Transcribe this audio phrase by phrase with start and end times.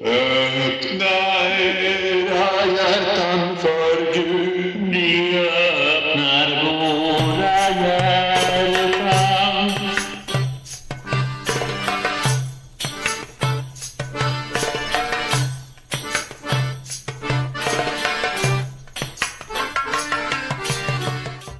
[0.00, 1.14] Öppna
[1.58, 9.70] era hjärtan för Gud, vi öppnar våra hjärtan.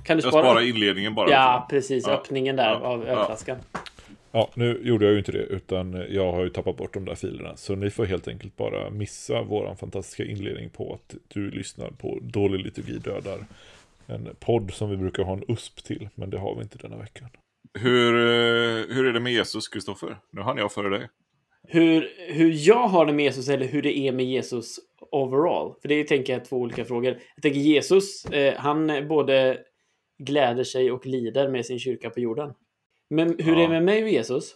[0.05, 0.45] Kan du Jag spara?
[0.45, 1.31] sparar inledningen bara.
[1.31, 2.05] Ja, precis.
[2.07, 2.13] Ja.
[2.13, 2.87] Öppningen där Ja.
[2.87, 3.57] av ölflaskan.
[3.72, 3.72] Ja,
[4.55, 7.57] nu gjorde jag ju inte det, utan jag har ju tappat bort de där filerna.
[7.57, 12.19] Så ni får helt enkelt bara missa våran fantastiska inledning på att du lyssnar på
[12.23, 13.45] Dålig liturgi dödar.
[14.07, 16.97] En podd som vi brukar ha en USP till, men det har vi inte denna
[16.97, 17.29] veckan.
[17.79, 20.17] Hur, eh, hur är det med Jesus, Kristoffer?
[20.31, 21.09] Nu hann jag före dig.
[21.69, 24.77] Hur, hur jag har det med Jesus eller hur det är med Jesus
[25.11, 25.75] overall.
[25.83, 27.19] För det är, tänker jag, två olika frågor.
[27.35, 29.59] Jag tänker Jesus, eh, han både
[30.19, 32.53] gläder sig och lider med sin kyrka på jorden.
[33.13, 33.59] Men hur Ja.
[33.59, 34.55] är det med mig och Jesus?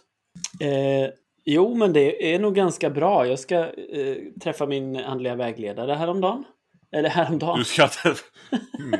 [0.61, 1.09] Eh,
[1.45, 3.27] jo, men det är nog ganska bra.
[3.27, 6.43] Jag ska eh, träffa min andliga vägledare häromdagen.
[6.91, 7.57] Eller häromdagen.
[7.59, 8.17] Du skrattar.
[8.79, 8.99] Mm.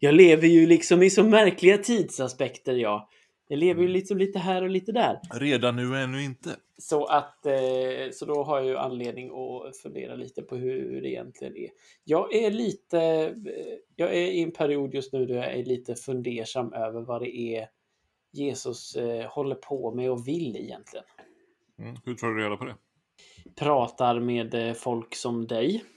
[0.00, 3.08] Jag lever ju liksom i så märkliga tidsaspekter, jag.
[3.48, 5.18] Jag lever ju liksom lite här och lite där.
[5.32, 6.50] Redan nu och ännu inte.
[6.78, 7.52] Så att, eh,
[8.12, 11.68] så då har jag ju anledning att fundera lite på hur det egentligen är.
[12.04, 13.30] Jag är lite, eh,
[13.96, 17.36] jag är i en period just nu då jag är lite fundersam över vad det
[17.36, 17.66] är
[18.32, 21.04] Jesus eh, håller på med och vill egentligen.
[21.78, 21.96] Mm.
[22.04, 22.76] Hur tar du reda på det?
[23.58, 25.84] Pratar med eh, folk som dig.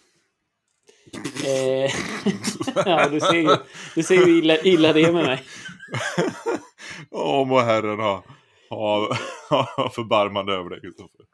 [1.46, 1.92] Eh,
[2.86, 3.58] ja, du ser ju,
[3.96, 5.44] du ser ju illa, illa det är med mig.
[7.12, 8.24] Åh, må Herren ha,
[8.70, 9.18] ha,
[9.78, 11.26] ha förbarmande över dig, Kristoffer.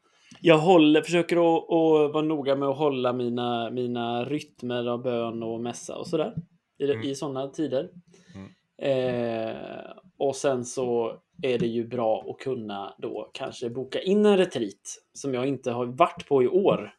[0.42, 5.44] Jag håller, försöker att, att vara noga med att hålla mina, mina rytmer av bön
[5.44, 6.34] och mässa och sådär.
[6.80, 7.04] I, Mm.
[7.04, 7.90] i sådana tider.
[8.36, 8.50] Mm.
[8.82, 14.38] Eh, och sen så är det ju bra att kunna då kanske boka in en
[14.38, 16.96] retreat som jag inte har varit på i år.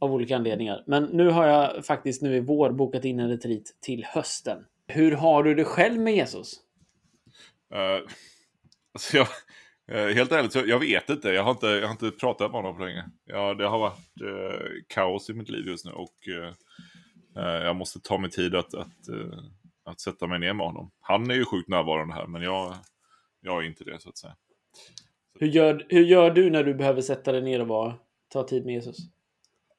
[0.00, 0.84] Av olika anledningar.
[0.86, 4.64] Men nu har jag faktiskt nu i vår bokat in en retreat till hösten.
[4.86, 6.54] Hur har du det själv med Jesus?
[7.74, 7.78] Uh,
[8.92, 9.26] alltså jag,
[9.92, 11.28] uh, helt ärligt, så jag vet inte.
[11.28, 13.04] Jag har inte, jag har inte pratat med honom på länge.
[13.24, 16.14] Ja, det har varit uh, kaos i mitt liv just nu och
[17.34, 19.08] jag måste ta mig tid att, att,
[19.86, 20.90] att sätta mig ner med honom.
[21.00, 22.74] Han är ju sjukt närvarande här, men jag,
[23.40, 24.36] jag är inte det så att säga.
[25.38, 27.94] Hur gör, hur gör du när du behöver sätta dig ner och vara,
[28.28, 28.96] ta tid med Jesus?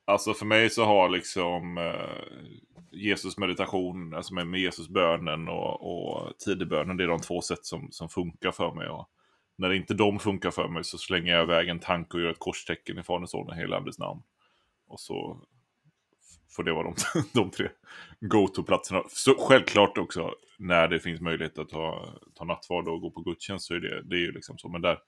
[0.05, 2.47] Alltså för mig så har liksom eh,
[2.91, 7.65] Jesus meditation, alltså med, med Jesus bönen och, och tidebönen, det är de två sätt
[7.65, 8.87] som, som funkar för mig.
[8.87, 9.09] Och
[9.55, 12.39] när inte de funkar för mig så slänger jag iväg en tanke och gör ett
[12.39, 14.21] korstecken i Faderns, Sonens och Helige Andes namn.
[14.87, 15.41] Och så
[16.49, 16.95] får det vara de,
[17.33, 17.69] de tre
[18.21, 19.03] go-to-platserna.
[19.09, 23.65] Så självklart också när det finns möjlighet att ta, ta nattvard och gå på gudstjänst
[23.67, 24.69] så är det, det är ju liksom så.
[24.69, 24.99] Men där,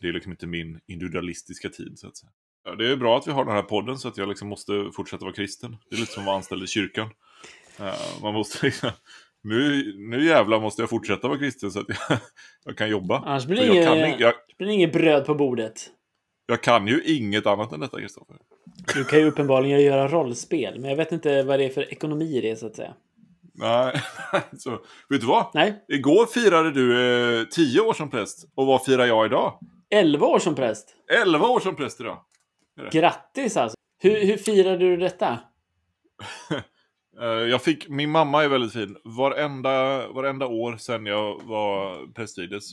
[0.00, 2.30] det är liksom inte min individualistiska tid så att säga.
[2.64, 4.90] Ja, det är bra att vi har den här podden så att jag liksom måste
[4.96, 5.76] fortsätta vara kristen.
[5.90, 7.10] Det är lite som att vara anställd i kyrkan.
[7.80, 8.90] Eh, man måste liksom,
[9.42, 11.98] nu, nu jävlar måste jag fortsätta vara kristen så att jag,
[12.64, 13.18] jag kan jobba.
[13.18, 15.90] Annars blir det kan, inget, ing- jag, det blir inget bröd på bordet.
[16.46, 18.36] jag kan ju inget annat än detta, Kristoffer.
[18.94, 22.36] Du kan ju uppenbarligen göra rollspel, men jag vet inte vad det är för ekonomi
[22.36, 22.94] i det så att säga.
[23.54, 24.02] Nej,
[24.58, 24.70] så,
[25.08, 25.46] vet du vad?
[25.54, 28.48] Nej, Igår firade du eh, 10 år som präst.
[28.54, 29.58] Och vad firar jag idag?
[29.90, 30.88] 11 år som präst.
[31.24, 32.18] 11 år som präst idag.
[32.92, 33.76] Grattis alltså!
[33.98, 35.38] Hur, hur firade du detta?
[37.20, 38.96] Eh, Jag fick, min mamma är väldigt fin.
[39.04, 39.72] Varenda,
[40.08, 42.64] varenda år sedan jag var prästvides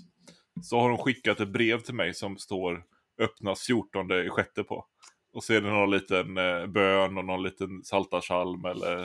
[0.62, 2.84] så har hon skickat ett brev till mig som står
[3.22, 4.86] öppnas 14 i sjätte på.
[5.34, 9.04] Och så är det någon liten eh, bön och någon liten saltarsalm eller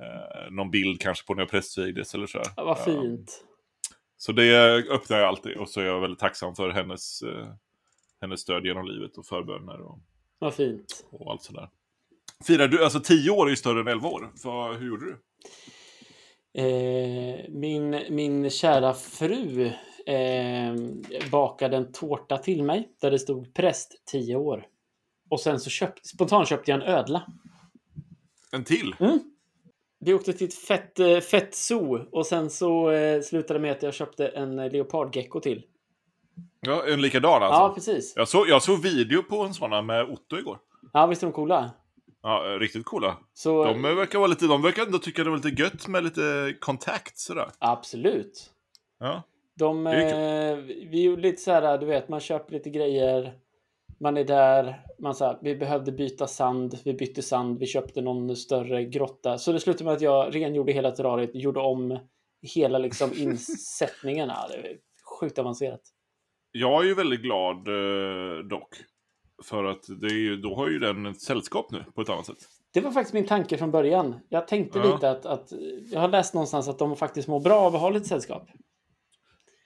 [0.00, 2.42] eh, någon bild kanske på när jag prästvigdes eller så.
[2.56, 3.44] Ja, vad fint.
[4.16, 7.48] Så det öppnar jag alltid och så är jag väldigt tacksam för hennes, eh,
[8.20, 9.98] hennes stöd genom livet och förböner och,
[10.38, 11.06] Vad fint.
[11.10, 11.68] och allt sådär.
[12.46, 14.32] Firar du, alltså 10 år är ju större än 11 år.
[14.42, 15.18] För, hur gjorde du?
[16.62, 19.70] Eh, min, min kära fru
[20.06, 20.74] eh,
[21.30, 24.66] bakade en tårta till mig där det stod präst 10 år.
[25.34, 27.22] Och sen så köpt, spontant köpte jag en ödla.
[28.52, 28.94] En till?
[30.00, 33.82] Vi åkte till ett fett, eh, fett zoo och sen så eh, slutade med att
[33.82, 35.62] jag köpte en eh, leopardgecko till.
[36.60, 37.60] Ja, en likadan alltså?
[37.60, 38.12] Ja, precis.
[38.16, 40.58] jag, såg, jag såg video på en sån med Otto igår.
[40.92, 41.70] Ja, visst är de coola?
[42.22, 43.16] Ja, eh, riktigt coola.
[43.32, 46.54] Så, De verkar vara lite, de verkar ändå tycka det var lite gött med lite
[46.60, 47.50] kontakt sådär.
[47.58, 48.50] Absolut.
[49.00, 49.22] Ja.
[49.58, 50.56] De, eh,
[50.90, 53.43] vi gjorde lite så här, du vet, man köper lite grejer.
[54.04, 58.36] Man är där, man sa vi behövde byta sand, vi bytte sand, vi köpte någon
[58.36, 59.38] större grotta.
[59.38, 61.98] Så det slutade med att jag rengjorde hela terrariet, gjorde om
[62.54, 63.10] hela liksom
[64.04, 64.76] är
[65.20, 65.80] sjukt avancerat.
[66.52, 68.68] Jag är ju väldigt glad eh, dock.
[69.44, 72.26] för att det är ju, då har ju den ett sällskap nu på ett annat
[72.26, 72.38] sätt.
[72.74, 74.14] Det var faktiskt min tanke från början.
[74.28, 74.94] Jag tänkte Ja.
[74.94, 75.52] lite att, att
[75.92, 78.48] jag har läst någonstans att de faktiskt mår bra av att ha lite sällskap.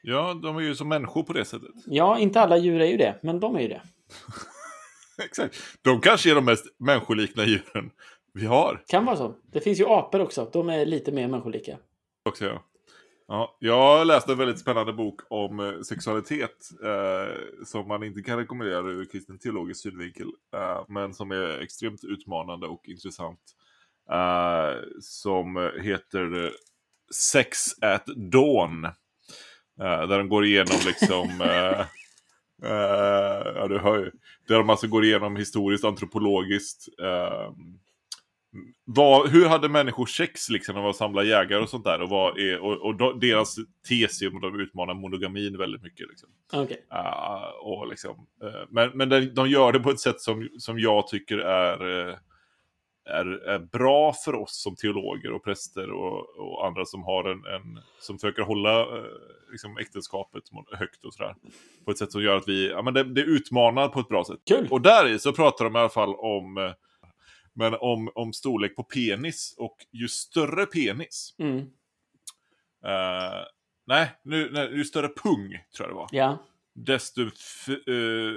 [0.03, 1.71] Ja, de är ju som människor på det sättet.
[1.87, 3.83] Ja, inte alla djur är ju det, men de är ju det.
[5.23, 5.57] Exakt.
[5.83, 7.91] De kanske är de mest människolikna djuren
[8.35, 8.85] vi har.
[8.89, 9.35] Kan vara så.
[9.53, 10.51] Det finns ju apor också.
[10.53, 11.79] De är lite mer människolika.
[12.25, 12.65] Också, ja.
[13.31, 18.39] Ja, jag läste en väldigt spännande bok om eh, sexualitet eh, som man inte kan
[18.39, 23.41] rekommendera ur kristen teologisk synvinkel, eh, men som är extremt utmanande och intressant.
[24.11, 26.51] Eh, som heter eh,
[27.15, 28.85] Sex at Dawn.
[28.85, 31.29] Eh, där de går igenom liksom...
[32.63, 34.11] eh, eh, ja, du hör ju.
[34.49, 36.89] Där de alltså går igenom historiskt, antropologiskt.
[37.03, 37.53] eh,
[38.85, 42.03] vad, hur hade människor sex liksom när de var samla jägare och sånt där?
[42.03, 43.57] Och, vad är, och, och deras
[43.89, 46.09] tes är att de utmanar monogamin väldigt mycket.
[46.09, 46.29] Liksom.
[46.53, 46.87] Okej.
[46.89, 50.79] Ah, och liksom, eh, men men de, de gör det på ett sätt som, som
[50.79, 52.17] jag tycker är, eh,
[53.09, 57.45] är, är bra för oss som teologer och präster och, och andra som har en,
[57.55, 59.05] en som försöker hålla eh,
[59.51, 61.35] liksom äktenskapet högt och sådär.
[61.85, 64.25] På ett sätt som gör att vi, ja men det, det utmanar på ett bra
[64.25, 64.41] sätt.
[64.49, 64.69] Kul!
[64.71, 66.73] Och där i så pratar de i alla fall om, eh,
[67.55, 71.59] men om, om storlek på penis och ju större penis, Mm.
[72.85, 73.45] eh,
[73.87, 76.39] nej, nu, nej, ju större pung tror jag det var Ja.
[76.75, 78.33] desto f- eh,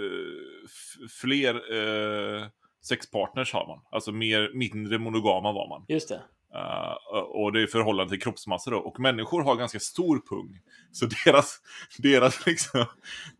[0.65, 2.45] f- fler eh,
[2.81, 3.79] sexpartners har man.
[3.91, 5.85] Alltså mer, mindre monogama var man.
[5.87, 6.21] Just det.
[6.55, 8.77] Eh, och det är i förhållande till kroppsmassa då.
[8.77, 10.59] Och människor har ganska stor pung.
[10.91, 11.61] Så deras,
[11.97, 12.85] deras liksom,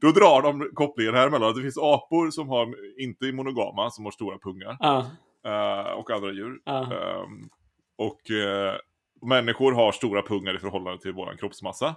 [0.02, 1.50] då drar de kopplingen här emellan.
[1.50, 4.78] Att det finns apor som har, inte är monogama, som har stora pungar.
[4.80, 5.06] Ja.
[5.46, 6.60] eh, och andra djur.
[6.66, 7.50] Ehm,
[7.98, 8.76] och eh,
[9.22, 11.96] människor har stora pungar i förhållande till våran kroppsmassa.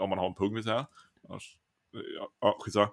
[0.00, 0.86] Om man har en pung vill säga.
[1.28, 1.56] Annars,
[2.18, 2.90] ja, ja, skitsamma.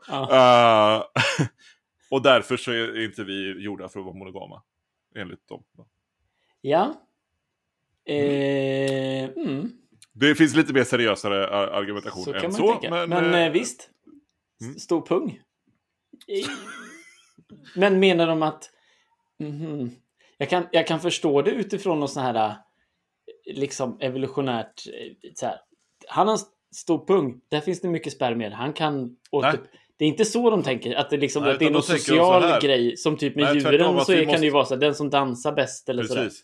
[2.12, 4.64] Eh, och därför så är inte vi gjorda för att vara monogama.
[5.16, 5.64] Enligt dem.
[6.62, 7.02] Ja.
[8.06, 9.72] Eh, mm.
[10.14, 12.72] Det finns lite mer seriösare ar- argumentation Så än kan man så.
[12.72, 12.90] tänka.
[12.90, 13.90] Men, Men, eh, eh, visst.
[14.62, 14.76] mm.
[14.80, 15.42] Stor pung.
[16.28, 16.48] Eh,
[17.76, 18.72] Men menar de att...
[19.40, 19.92] Mhm.
[20.38, 22.56] Jag, kan, jag kan förstå det utifrån något sån här eh,
[23.56, 24.88] liksom evolutionärt...
[24.88, 25.60] eh, Så här.
[26.08, 26.40] Han har en
[26.76, 27.42] stor pung.
[27.50, 28.52] Där finns det mycket spermier.
[28.52, 29.52] Han kan åter...
[29.52, 29.60] Nej.
[30.00, 30.96] Det är inte så de tänker.
[30.96, 32.98] Att det, liksom, Nej, att det är någon social grej.
[32.98, 34.82] Som typ med Nej, djuren så är, kan måste- det ju vara så här.
[34.82, 36.24] Den som dansar bäst eller sådär.
[36.24, 36.44] Precis.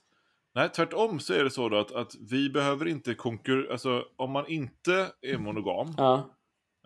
[0.56, 3.72] Nej, tvärtom så är det så då att, att vi behöver inte konkurrera.
[3.72, 5.94] Alltså om man inte är monogam.
[5.98, 6.30] Ja.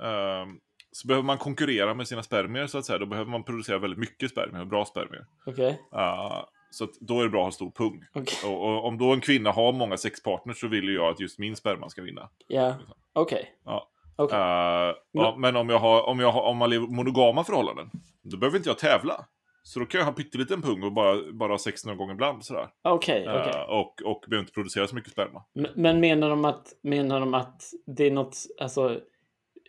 [0.03, 0.59] ehm,
[0.91, 2.99] så behöver man konkurrera med sina spermier så att säga.
[2.99, 5.25] Då behöver man producera väldigt mycket spermier, bra spermier.
[5.45, 5.81] Okej.
[5.95, 8.05] Uh, så då är det bra att ha stor pung.
[8.13, 8.49] Okej.
[8.51, 11.39] Och, och om då en kvinna har många sexpartners så vill ju jag att just
[11.39, 12.29] min sperma ska vinna.
[12.47, 12.75] Ja.
[13.13, 13.53] Okej.
[14.19, 14.23] Ja.
[14.25, 14.39] Okej.
[14.39, 17.89] Eh, ja, men om, jag har, om, jag har, om man lever monogama förhållanden,
[18.23, 19.25] då behöver inte jag tävla.
[19.63, 22.13] Så då kan jag ha en pytteliten pung och bara, bara ha sex några gånger
[22.13, 22.45] ibland.
[22.45, 22.67] Sådär.
[22.83, 23.25] Okej.
[23.25, 23.61] Eh, okej.
[23.67, 25.43] och, och behöver inte producera så mycket sperma.
[25.55, 28.99] Men- Men menar de att, menar de att det är något, alltså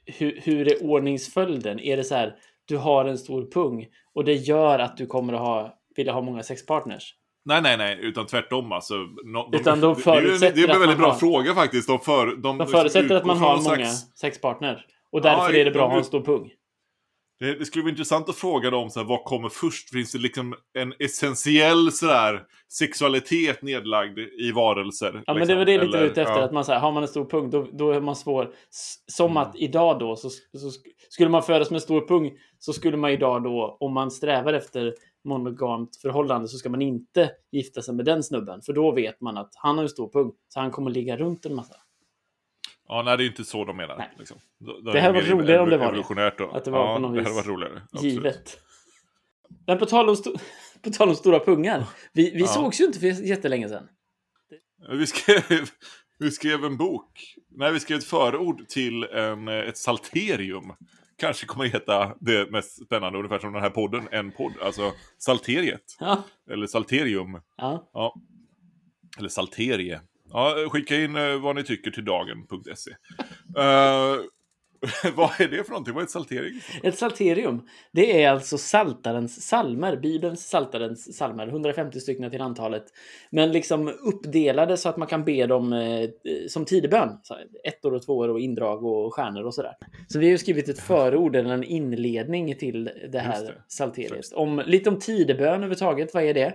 [0.07, 1.81] hur, hur är ordningsföljden?
[1.81, 5.33] Är det så här, du har en stor pung och det gör att du kommer
[5.33, 7.15] att ha, vilja ha många sexpartners?
[7.45, 8.73] Nej, nej, nej, utan tvärtom.
[8.73, 8.95] Alltså,
[9.25, 11.89] no, Utan de det- förutsätter det, är det är en väldigt bra har- fråga faktiskt.
[11.89, 14.81] De, för, de, De liksom förutsätter att man har från många slags- sexpartners.
[15.13, 16.51] Och därför Ja, är det bra att de- ha en stor pung.
[17.41, 19.91] Det, det skulle vara intressant att fråga dem så här, vad kommer först?
[19.91, 22.43] Finns det liksom en essentiell sådär,
[22.73, 25.23] sexualitet nedlagd i varelser?
[25.27, 25.49] Ja, men liksom?
[25.49, 26.35] det var det lite Eller- ute efter.
[26.39, 26.45] ja.
[26.45, 28.51] Att man säger, har man en stor pung, då, då är man svår.
[29.07, 29.37] Som Mm.
[29.43, 32.97] att idag då, så, så sk- skulle man födas med en stor pung, så skulle
[32.97, 37.95] man idag då, om man strävar efter monogamt förhållande, så ska man inte gifta sig
[37.95, 38.63] med den snubben.
[38.63, 41.47] För då vet man att han har en stor pung, så han kommer ligga runt
[41.47, 41.75] en massa.
[42.89, 43.97] Ja, nej, det är inte så de menar.
[43.97, 44.11] Nej.
[44.19, 44.39] Liksom.
[44.59, 46.57] Då Det är hade mer varit roligare om det var det.
[46.57, 47.83] Att det var ja, på något det hade vis varit roligare.
[47.93, 48.13] absolut.
[48.15, 48.59] Givet.
[49.67, 50.41] Men på tal om, sto-
[50.83, 51.85] på tal om stora pungar.
[52.13, 52.47] Vi, vi Ja.
[52.47, 53.89] sågs ju inte för jättelänge sedan.
[54.91, 55.43] Vi skrev,
[56.19, 57.35] vi skrev en bok.
[57.49, 60.73] Nej, vi skrev ett förord till en, eh, ett salterium.
[61.21, 64.53] Kanske kommer att heta det mest spännande, ungefär som den här podden, en podd.
[64.63, 65.97] Alltså Salteriet.
[66.01, 66.25] Ja.
[66.51, 67.41] Eller Salterium.
[67.57, 67.91] ja.
[67.93, 68.15] Ja.
[69.19, 70.01] Eller Salterie.
[70.33, 72.91] Ja, skicka in eh, vad ni tycker till dagen.se.
[72.91, 74.25] uh,
[75.17, 75.95] vad är det för någonting?
[75.95, 76.61] Vad är ett saltering?
[76.83, 82.85] Ett salterium, det är alltså saltarens salmer, Bibelns saltarens salmer, 150 stycken till antalet.
[83.31, 86.09] Men liksom uppdelade så att man kan be dem eh,
[86.49, 87.19] som tidebön.
[87.65, 89.77] Ettor och tvåor och indrag och stjärnor och sådär.
[90.09, 93.55] Så vi har ju skrivit ett förord eller en inledning till det här det.
[93.69, 94.33] salteriet.
[94.33, 96.55] Om, lite om tidebön överhuvudtaget, vad är det?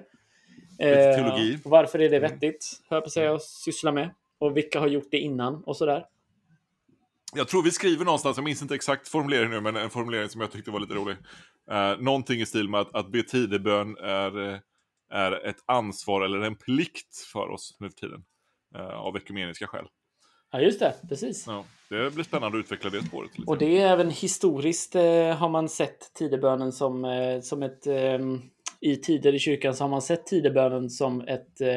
[0.79, 4.09] Eh, varför är det vettigt, hör på sig att syssla med?
[4.39, 6.05] Och vilka har gjort det innan och sådär.
[7.33, 10.41] Jag tror vi skriver någonstans, jag minns inte exakt formuleringen nu, men en formulering som
[10.41, 11.17] jag tyckte var lite rolig.
[11.71, 14.59] Uh, någonting i stil med att, att be tidebön är, eh,
[15.11, 18.23] är ett ansvar eller en plikt för oss nu för tiden.
[18.75, 19.85] Uh, av ekumeniska skäl.
[20.55, 20.95] Ja, just det.
[21.09, 21.47] Precis.
[21.47, 23.37] Ja, det blir spännande att utveckla det spåret.
[23.37, 23.51] Lite.
[23.51, 27.87] Och det är även historiskt eh, har man sett tidebönen som, eh, som ett...
[27.87, 28.19] Eh,
[28.85, 31.69] I tider i kyrkan så har man sett tidebönen som ett, eh,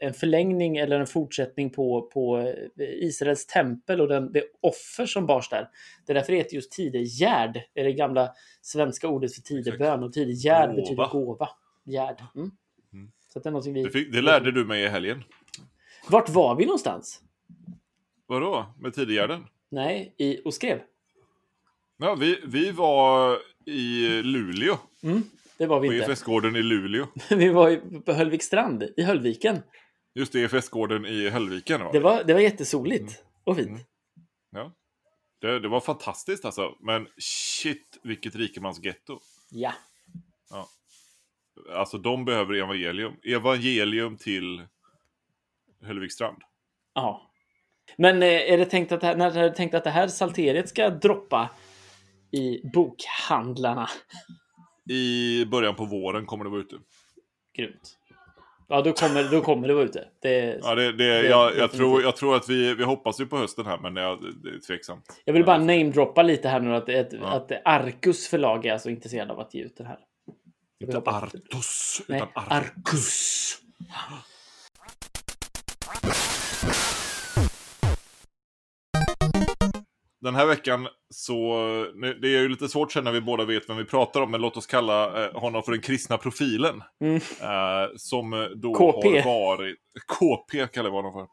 [0.00, 5.26] en förlängning eller en fortsättning på, på eh, Israels tempel och den, det offer som
[5.26, 5.68] bars där.
[6.06, 7.60] Det är därför det heter just tidegärd.
[7.74, 8.32] Är det gamla
[8.62, 10.82] svenska ordet för tidebön och tidegärd Gåva.
[10.82, 11.48] betyder gåva.
[11.84, 12.22] Gärd.
[12.34, 12.50] Mm.
[12.92, 13.10] Mm.
[13.32, 13.82] Så det är vi...
[13.82, 15.24] Det, fick, det lärde du mig i helgen.
[16.08, 17.20] Vart var vi någonstans?
[18.26, 18.66] Vadå?
[18.80, 19.46] Med tidigärden?
[19.68, 20.80] Nej, i Oskrev.
[21.96, 24.78] Ja, vi, vi var i Luleå.
[25.02, 25.22] Mm,
[25.62, 26.06] det var vi På inte.
[26.06, 27.06] EFS-gården i Luleå.
[27.30, 29.62] Vi var ju på Höllvik strand i Höllviken.
[30.14, 31.80] Just det, EFS-gården i Höllviken.
[31.80, 31.90] Va?
[31.92, 33.68] Det var, det var jättesoligt och fint.
[33.68, 33.80] Mm.
[34.50, 34.72] Ja.
[35.40, 36.76] Det, det var fantastiskt alltså.
[36.80, 39.20] Men shit, vilket rikemansgetto.
[39.50, 39.72] Ja.
[41.74, 43.12] Alltså de behöver evangelium.
[43.24, 44.62] Evangelium till
[45.82, 46.38] Höllvikstrand.
[46.94, 47.28] ja.
[47.96, 50.08] Men eh, är det tänkt att, det här- när är det tänkt att det här
[50.08, 51.50] salteriet ska droppa
[52.32, 53.88] i bokhandlarna?
[54.90, 56.76] I början på våren kommer det vara ute.
[57.56, 57.98] Grymt.
[58.68, 60.08] Ja, då kommer, då kommer det vara ute.
[60.22, 63.26] Det, Ja, det, det, Det- jag, jag, tror, jag tror att vi, vi hoppas ju
[63.26, 64.00] på hösten här, men det,
[64.42, 65.20] det är tveksamt.
[65.24, 67.26] jag vill bara namedroppa lite här nu att, att, Ja.
[67.26, 69.98] att Arcus förlag är alltså intresserad av att ge ut den här.
[70.80, 72.78] Inte Artus, Nej, utan Arcus.
[72.88, 73.58] Arcus.
[80.22, 81.56] Den här veckan så,
[81.94, 84.30] nu- det är ju lite svårt sen när vi båda vet vem vi pratar om,
[84.30, 86.82] men låt oss kalla eh, honom för den kristna profilen.
[87.00, 87.16] Mm.
[87.40, 89.20] Eh, som då KP.
[89.20, 89.76] har varit,
[90.18, 91.26] KP kallar vi honom för.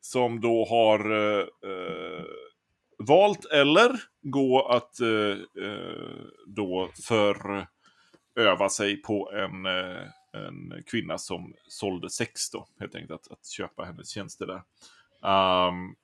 [0.00, 2.24] Som då har eh, eh,
[2.98, 12.10] valt eller gå att eh, eh, då föröva sig på en, en kvinna som sålde
[12.10, 14.62] sex då, helt enkelt, att, att köpa hennes tjänster där.
[15.30, 15.94] Ehm,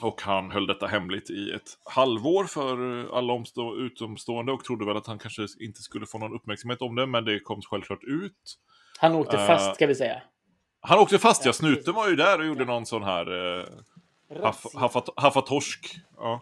[0.00, 4.84] och han höll detta hemligt i ett halvår för eh, alla omstå- utomstående och trodde
[4.84, 8.04] väl att han kanske inte skulle få någon uppmärksamhet om det, men det kom självklart
[8.04, 8.58] ut.
[8.98, 10.22] Han åkte Eh, fast ska vi säga.
[10.80, 11.48] Han åkte fast, ja.
[11.48, 13.64] Ja, Snuten var ju där och gjorde någon sån här eh,
[14.42, 15.96] haff, haffa, haffatorsk.
[16.16, 16.40] Ja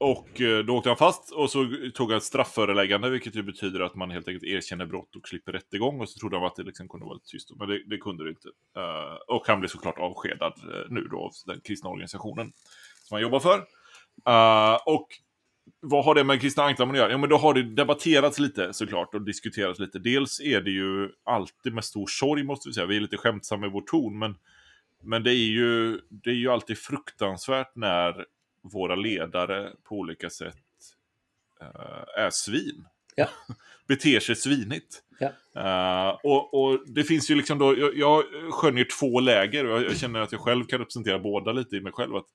[0.00, 3.80] och eh, då åkte han fast och så tog han ett strafföreläggande, vilket ju betyder
[3.80, 6.00] att man helt enkelt erkänner brott och slipper rättegång.
[6.00, 8.24] Och så trodde han att det liksom kunde vara lite tyst, men det, det kunde
[8.24, 8.48] det inte.
[8.76, 12.52] Eh, och han blev såklart avskedad eh, nu då av den kristna organisationen
[13.04, 13.66] som han jobbar för.
[14.86, 15.08] Och
[15.80, 17.10] vad har det med kristna ankdammar att göra?
[17.10, 19.98] Ja, men då har det debatterats lite såklart och diskuterats lite.
[19.98, 22.86] Dels är det ju alltid med stor sorg måste vi säga.
[22.86, 24.34] Vi är lite skämtsamma i vår ton, men,
[25.02, 28.26] men det, är ju, det är ju alltid fruktansvärt när
[28.62, 30.56] våra ledare på olika sätt
[31.60, 32.84] eh, är svin.
[33.14, 33.28] Ja.
[33.88, 35.02] Beter sig svinigt.
[35.18, 35.32] Ja.
[35.56, 39.84] Eh, och, och det finns ju liksom då, jag, jag skönjer två läger och jag,
[39.90, 42.16] jag känner att jag själv kan representera båda lite i mig själv.
[42.16, 42.26] Att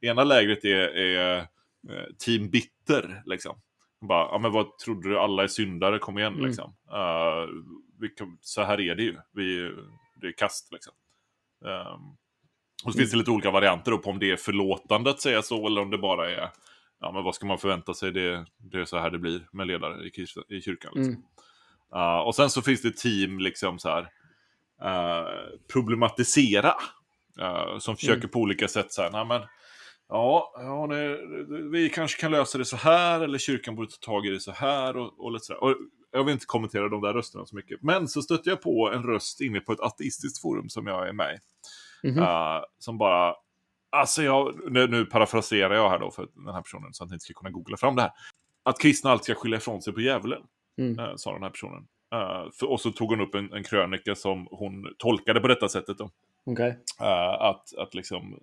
[0.00, 3.60] ena lägret är, är eh, team bitter, liksom.
[4.00, 6.46] Bara, ja men vad trodde du, alla är syndare, kom igen Mm.
[6.46, 6.74] liksom.
[8.00, 9.72] Vi kan, så här är det ju, vi,
[10.20, 10.92] det är kast liksom.
[11.64, 12.16] Ehm,
[12.84, 15.42] och så finns det lite olika varianter då på om det är förlåtande att säga
[15.42, 16.50] så eller om det bara är,
[17.00, 19.66] ja men vad ska man förvänta sig, det, det är så här det blir med
[19.66, 20.92] ledare i, kir- i kyrkan.
[20.94, 21.12] Liksom.
[21.12, 21.22] Mm.
[21.96, 24.02] Uh, och sen så finns det team liksom så här
[24.84, 25.28] uh,
[25.72, 26.74] problematisera.
[27.40, 28.30] Uh, som försöker Mm.
[28.30, 29.42] på olika sätt så här, nej men
[30.08, 31.18] ja, ja det,
[31.72, 34.52] vi kanske kan lösa det så här eller kyrkan borde ta tag i det så
[34.52, 35.54] här och, och lite så.
[35.54, 35.76] Och
[36.12, 37.82] jag vill inte kommentera de där rösterna så mycket.
[37.82, 41.12] Men så stötte jag på en röst inne på ett ateistiskt forum som jag är
[41.12, 41.38] med i.
[42.02, 42.18] Mhm.
[42.18, 43.34] Uh, som bara,
[43.90, 47.14] alltså jag, nu, nu parafraserar jag här då för den här personen så att ni
[47.14, 48.10] inte ska kunna googla fram det här.
[48.62, 50.42] Att kristna alltid ska skylla ifrån sig på djävulen,
[50.78, 50.98] Mm.
[50.98, 51.86] uh, sa den här personen.
[52.14, 55.68] Uh, för, och så tog hon upp en, en krönika som hon tolkade på detta
[55.68, 56.10] sättet då.
[57.00, 58.38] Uh, att, att liksom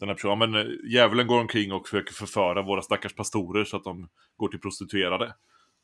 [0.00, 3.84] den här personen, men djävulen går omkring och försöker förföra våra stackars pastorer så att
[3.84, 5.24] de går till prostituerade.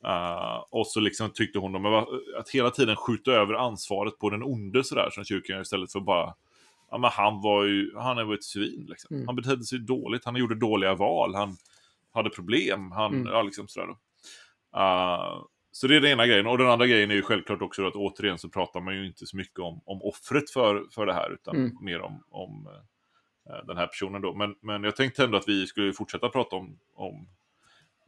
[0.07, 2.09] Uh, och så liksom tyckte hon vad-
[2.39, 6.35] att hela tiden skjuta över ansvaret på den onde sådär, som kyrkan istället för bara
[6.91, 9.17] Ja men han var ju, han är ju ett svin liksom.
[9.17, 9.27] Mm.
[9.29, 11.57] Han betedde sig dåligt, han gjorde dåliga val, han
[12.13, 13.27] hade problem, han, Mm.
[13.27, 13.89] ja liksom sådär.
[14.77, 16.47] Uh, så det är den ena grejen.
[16.47, 19.27] Och den andra grejen är ju självklart också att återigen så pratar man ju inte
[19.27, 21.77] så mycket om, om offret för, för det här, utan Mm.
[21.81, 22.69] mer om, om
[23.51, 24.35] eh, den här personen då.
[24.35, 27.29] Men, men jag tänkte ändå att vi skulle fortsätta prata om, om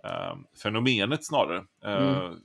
[0.05, 1.65] eh, fenomenet snarare.
[1.85, 2.37] Mm.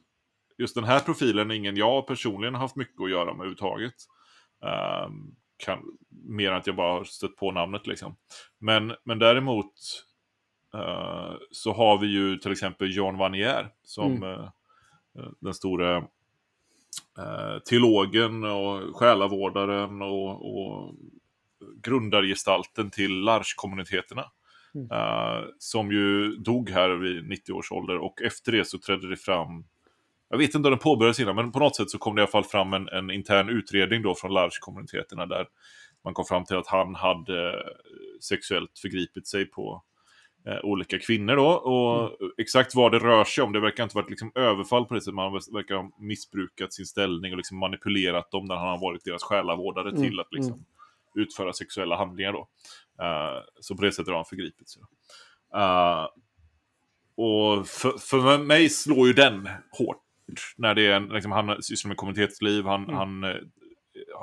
[0.58, 3.96] Just den här profilen är ingen jag personligen har haft mycket att göra med överhuvudtaget.
[5.66, 8.16] Kan, mer än att jag bara har stött på namnet liksom.
[8.60, 9.74] Men, men däremot
[10.74, 14.24] eh, så har vi ju till exempel Jean Vanier som Mm.
[14.24, 14.50] eh,
[15.40, 15.98] den stora
[17.18, 20.96] eh, teologen och själavårdaren och, och
[21.84, 24.24] grundargestalten till L'arche-kommuniteterna.
[24.76, 24.92] Mm.
[24.92, 29.18] Eh, som ju dog här vid 90 års ålder och efter det så trädde det
[29.18, 29.66] fram
[30.34, 32.24] jag vet inte om den påbörjades innan, men på något sätt så kom det i
[32.24, 35.48] alla fall fram en, en intern utredning då från L'arche-kommuniteterna där
[36.04, 37.72] man kom fram till att han hade eh,
[38.22, 39.84] sexuellt förgripit sig på
[40.48, 41.48] eh, olika kvinnor då.
[41.48, 45.02] Och exakt vad det rör sig om, det verkar inte varit liksom överfall på det
[45.02, 49.04] sättet, man verkar ha missbrukat sin ställning och liksom manipulerat dem när han har varit
[49.04, 50.66] deras själavårdare Mm, till att liksom
[51.16, 52.48] utföra sexuella handlingar då.
[53.04, 54.82] Eh, så på det sättet har han förgripit sig.
[55.56, 56.08] Eh,
[57.16, 60.04] och för, för mig slår ju den hårt.
[60.58, 62.96] När det är liksom, han sysslar med kommunitetsliv, han, Mm.
[62.96, 63.36] han eh,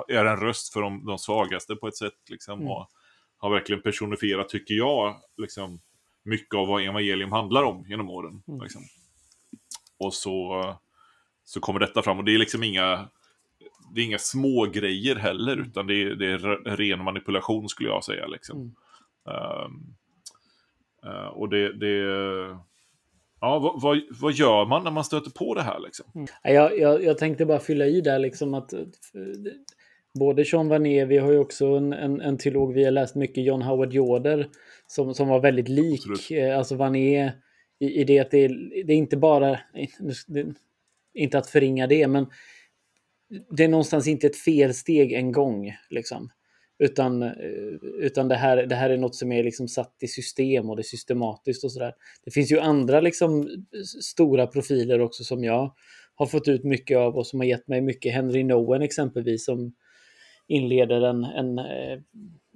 [0.07, 2.13] är en röst för de, de svagaste på ett sätt.
[2.29, 2.71] Liksom, Mm.
[2.71, 2.89] och
[3.37, 5.79] har verkligen personifierat, tycker jag, liksom,
[6.23, 8.43] mycket av vad evangelium handlar om genom åren.
[8.47, 8.61] Mm.
[8.61, 8.81] Liksom.
[9.99, 10.63] Och så,
[11.43, 13.09] så kommer detta fram, och det är liksom inga
[13.95, 15.65] det är inga små grejer heller, Mm.
[15.67, 18.27] utan det är, det är re- ren manipulation skulle jag säga.
[18.27, 18.75] Liksom.
[19.27, 19.95] Ehm,
[21.05, 21.73] eh, och det...
[21.73, 22.57] det
[23.41, 25.79] ja, vad, vad, vad gör man när man stöter på det här?
[25.79, 26.05] Liksom?
[26.43, 28.79] Ja, Jag, jag, jag tänkte bara fylla i där liksom att eh,
[30.19, 33.45] både Jean Vanier, vi har ju också en, en, en teolog vi har läst mycket,
[33.45, 34.49] John Howard Jorder,
[34.87, 36.01] som, som var väldigt lik.
[36.09, 36.43] Absolut.
[36.43, 37.31] eh, Alltså Vanier
[37.79, 39.59] i, i det att det är, det är inte bara,
[41.13, 42.27] inte att förringa det, men
[43.49, 45.75] det är någonstans inte ett felsteg en gång.
[45.89, 46.29] Liksom.
[46.81, 47.29] Utan, eh,
[47.99, 50.81] utan det, här, det här är något som är liksom satt i system och det
[50.81, 51.93] är systematiskt och sådär.
[52.25, 53.49] Det finns ju andra liksom
[54.01, 55.75] stora profiler också som jag
[56.15, 58.13] har fått ut mycket av och som har gett mig mycket.
[58.13, 59.73] Henry Nowen exempelvis som
[60.47, 61.99] inleder en, en eh,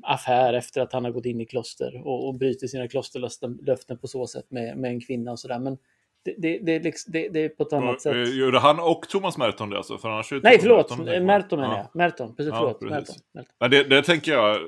[0.04, 4.08] affär efter att han har gått in i kloster och, och bryter sina klosterlöften på
[4.08, 5.60] så sätt med, med en kvinna och sådär.
[5.60, 5.78] Men
[6.26, 8.16] det, det, det, liksom, det, är på ett annat sätt.
[8.16, 9.98] eh, Gjorde han och Thomas Merton det alltså?
[9.98, 10.98] För annars Nej, förlåt.
[11.22, 11.90] Merton, menar Ja.
[11.94, 11.96] jag.
[11.98, 12.54] Merton, precis.
[12.54, 12.82] Förlåt.
[12.82, 13.16] Merton.
[13.60, 14.60] Men det, tänker jag,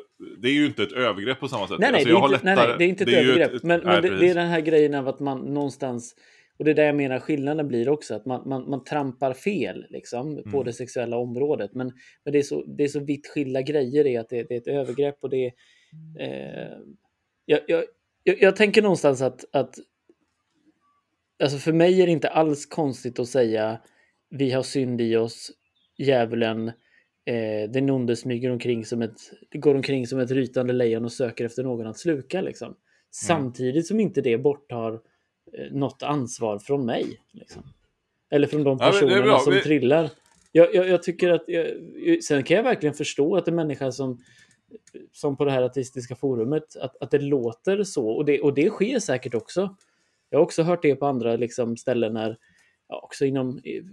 [0.41, 1.77] det är ju inte ett övergrepp på samma sätt.
[1.79, 3.63] Nej, nej, Alltså, det är inte, nej, det är inte ett övergrepp.
[3.63, 3.79] men
[4.19, 6.15] det, är den här grejen av att man någonstans,
[6.59, 9.85] och det är där jag menar skillnaden blir också, att man, man, man trampar fel
[9.89, 10.63] liksom, på Mm.
[10.65, 11.71] det sexuella området.
[11.73, 11.91] Men,
[12.23, 14.67] men det, är så, det är så vitt skilda grejer i att det, är ett
[14.67, 15.51] övergrepp och det är...
[16.19, 16.77] Eh,
[17.45, 17.83] jag, jag,
[18.23, 19.75] jag, jag tänker någonstans att, att
[21.43, 23.79] Alltså för mig är det inte alls konstigt att säga
[24.29, 25.51] vi har synd i oss,
[25.97, 26.67] djävulen,
[27.25, 29.17] eh, den onde smyger omkring som ett,
[29.53, 32.41] går omkring som ett rytande lejon och söker efter någon att sluka.
[32.41, 32.75] Liksom.
[33.11, 37.05] Samtidigt som inte det borttar eh, något ansvar från mig.
[37.33, 37.63] Liksom.
[38.31, 39.39] Eller från de Ja, personerna bra.
[39.39, 40.09] som Vi- trillar.
[40.51, 41.67] Jag, jag, jag tycker att, jag,
[42.23, 44.17] sen kan jag verkligen förstå att en människa som
[45.11, 48.09] som på det här artistiska forumet, att, att det låter så.
[48.09, 49.75] Och det, och det sker säkert också.
[50.29, 52.37] Jag har också hört det på andra liksom, ställen när,
[52.87, 53.83] ja, också inom eh,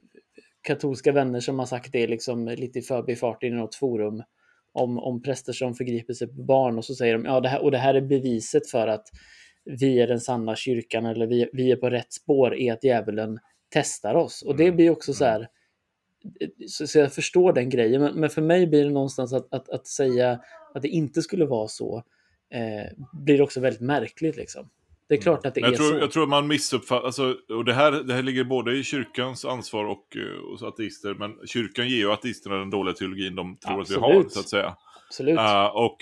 [0.63, 4.23] katolska vänner som har sagt det liksom, lite i förbifarten i något forum
[4.73, 7.63] om, om präster som förgriper sig på barn och så säger de ja, det här,
[7.63, 9.09] och det här är beviset för att
[9.65, 13.39] vi är den sanna kyrkan eller vi, vi är på rätt spår är att djävulen
[13.69, 14.43] testar oss.
[14.43, 14.77] Och det Mm.
[14.77, 15.49] blir också så här,
[16.67, 19.69] så, så jag förstår den grejen, men, men för mig blir det någonstans att, att,
[19.69, 20.41] att säga
[20.75, 22.03] att det inte skulle vara så
[22.51, 24.37] eh, blir också väldigt märkligt.
[24.37, 24.71] Liksom.
[25.09, 25.99] Det är klart att det Men är jag, tror, så.
[25.99, 29.85] jag tror man missuppfattar, alltså, och det här, det här ligger både i kyrkans ansvar
[29.85, 33.91] och eh, hos ateister, men kyrkan ger ju ateisterna den dåliga teologin de tror att
[33.91, 34.33] vi har, Absolut.
[34.33, 34.77] så att säga.
[35.09, 35.39] Absolut.
[35.39, 35.97] Eh, och,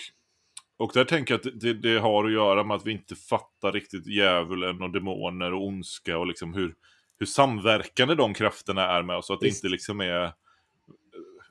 [0.77, 3.73] och där tänker jag att det, det har att göra med att vi inte fattar
[3.73, 6.75] riktigt djävulen och demoner och ondska och liksom hur,
[7.19, 9.31] hur samverkande de krafterna är med oss.
[9.31, 9.63] Och att Visst.
[9.63, 10.33] det inte liksom är...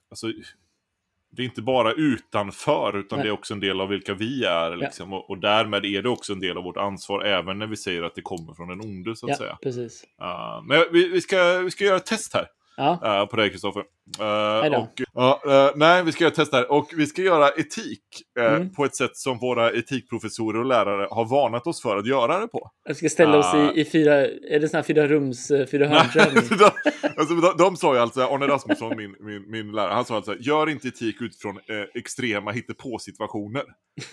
[0.10, 0.28] Alltså,
[1.32, 3.24] det är inte bara utanför, utan Nej.
[3.24, 4.76] det är också en del av vilka vi är.
[4.76, 5.13] Liksom.
[5.13, 8.04] Och, och därmed är det också en del av vårt ansvar, även när vi säger
[8.04, 9.58] att det kommer från den onde, så att ja, säga.
[9.63, 10.04] precis.
[10.22, 12.48] Uh, men vi, vi, ska, vi ska göra ett test här.
[12.78, 13.80] Ja, Uh, på dig Kristoffer.
[13.80, 14.78] Uh, då.
[14.78, 16.72] och, ja, eh, nej, vi ska göra ett test här.
[16.72, 18.04] Och vi ska göra etik
[18.40, 18.74] eh, Mm.
[18.74, 22.48] på ett sätt som våra etikprofessorer och lärare har varnat oss för att göra det
[22.48, 22.70] på.
[22.88, 23.72] jag ska ställa oss Ah.
[23.72, 26.70] i, i fyra, är det sån här fyra rums, eh, fyra de,
[27.18, 30.36] alltså, de, de sa ju alltså, Arne Rasmusson, min, min, min lärare, han sa alltså,
[30.40, 33.64] gör inte etik utifrån eh, extrema hittepå-situationer.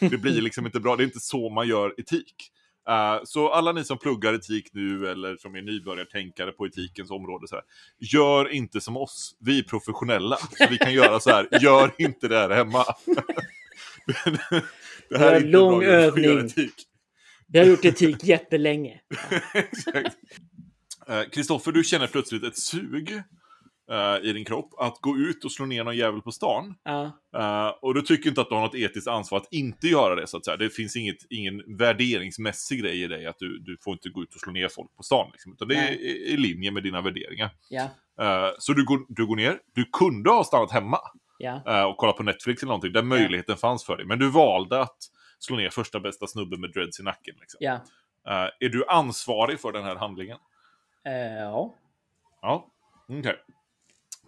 [0.01, 2.35] Det blir liksom inte bra, det är inte så man gör etik.
[2.88, 7.48] Eh, så alla ni som pluggar etik nu eller som är nybörjartänkare på etikens område,
[7.48, 7.64] så här,
[7.98, 10.37] gör inte som oss, vi är professionella.
[10.37, 12.85] Så vi kan göra så här, gör inte det här hemma.
[14.24, 14.62] det
[15.09, 16.38] Det är inte lång bra övning.
[16.38, 16.74] etik.
[17.46, 19.01] Vi har gjort etik jättelänge.
[21.09, 23.22] Eh, Kristoffer, du känner plötsligt ett sug
[24.22, 26.74] i din kropp att gå ut och slå ner någon jävel på stan.
[27.37, 30.27] Eh, och du tycker inte att du har något etiskt ansvar att inte göra det,
[30.27, 30.57] så att säga.
[30.57, 34.35] Det finns inget, ingen värderingsmässig grej i dig att du, du får inte gå ut
[34.35, 35.31] och slå ner folk på stan.
[35.33, 37.51] Liksom, utan det är i, i linje med dina värderingar.
[38.20, 40.98] Eh, så du går, du går ner, du kunde ha stannat hemma
[41.66, 44.07] eh, och kollat på Netflix eller någonting, där möjligheten fanns för dig.
[44.07, 44.98] Men du valde att
[45.38, 47.35] slå ner första bästa snubben med dreads i nacken.
[47.40, 47.59] Liksom.
[47.61, 47.74] Ja.
[48.29, 50.38] Eh, är du ansvarig för den här handlingen?
[51.07, 51.74] Eh, ja.
[52.42, 52.66] Ja,
[53.09, 53.37] okej.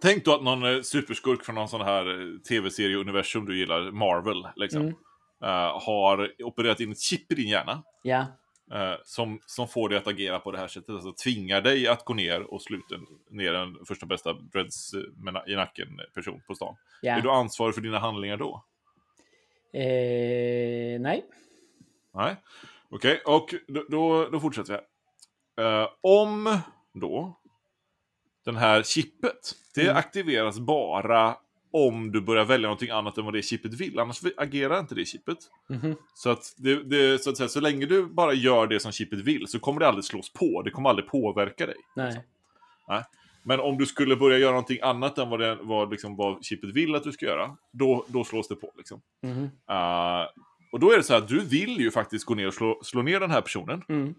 [0.01, 4.47] Tänk då att någon eh, superskurk från någon sån här eh, tv-serie-universum du gillar, Marvel,
[4.55, 4.95] liksom, Mm.
[5.43, 8.25] eh, har opererat in ett chip i din hjärna Ja.
[8.73, 10.89] eh, som, som får dig att agera på det här sättet.
[10.89, 12.95] Alltså tvingar dig att gå ner och sluta
[13.29, 14.93] ner en första bästa dreads
[15.25, 16.75] na- i nacken person på stan.
[17.01, 17.13] Ja.
[17.17, 18.63] Är du ansvarig för dina handlingar då?
[19.73, 21.25] Eh, nej.
[22.13, 22.35] Nej.
[22.89, 24.73] Okej, och då, då, då fortsätter
[25.57, 25.63] vi.
[25.63, 26.57] Eh, om
[26.93, 27.40] då
[28.45, 29.95] den här chippet, det Mm.
[29.97, 31.35] aktiveras bara
[31.73, 33.99] om du börjar välja någonting annat än vad det chippet vill.
[33.99, 35.37] Annars agerar inte det chippet.
[35.69, 35.95] Mhm.
[36.13, 39.19] Så att, det, det, så att säga, så länge du bara gör det som chippet
[39.19, 40.61] vill så kommer det aldrig slås på.
[40.61, 41.75] Det kommer aldrig påverka dig.
[41.95, 42.23] Nej.
[43.43, 46.69] Men om du skulle börja göra någonting annat än vad, det, vad, liksom, vad chippet
[46.69, 48.71] vill att du ska göra, då, då slås det på.
[48.77, 49.01] Liksom.
[49.23, 49.43] Mhm.
[49.69, 50.25] Eh,
[50.71, 53.01] och då är det så här, du vill ju faktiskt gå ner och slå, slå
[53.01, 53.83] ner den här personen.
[53.89, 54.15] Mm.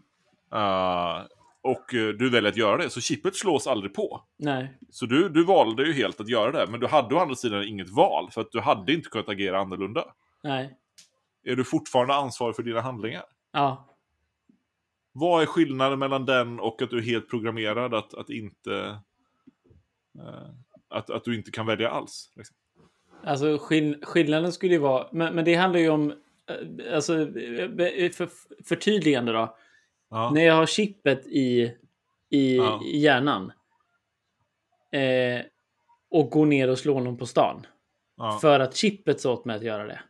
[0.55, 1.23] Eh,
[1.63, 4.23] och eh, du väljer att göra det, så chippet slås aldrig på.
[4.39, 4.79] Nej.
[4.91, 7.65] Så du, du valde ju helt att göra det, men du hade å andra sidan
[7.65, 10.05] inget val, för att du hade inte kunnat agera annorlunda.
[10.43, 10.79] Nej.
[11.45, 13.25] Är du fortfarande ansvarig för dina handlingar?
[13.53, 13.89] Ja.
[15.13, 19.01] Vad är skillnaden mellan den och att du är helt programmerad att, att inte...
[20.19, 20.51] eh,
[20.89, 22.33] att, att du inte kan välja alls?
[22.37, 22.57] Liksom?
[23.25, 27.13] Alltså skill skillnaden skulle ju vara, men, men det handlar ju om, eh, alltså
[28.13, 28.29] för,
[28.65, 29.57] förtydligande då.
[30.13, 30.31] Ja.
[30.35, 31.73] När jag har chippet i,
[32.31, 32.81] i, Ja.
[32.85, 33.53] i hjärnan
[34.93, 35.45] eh,
[36.11, 37.67] och går ner och slår någon på stan.
[38.17, 38.39] Ja.
[38.41, 40.01] För att chippet sa åt mig att göra det.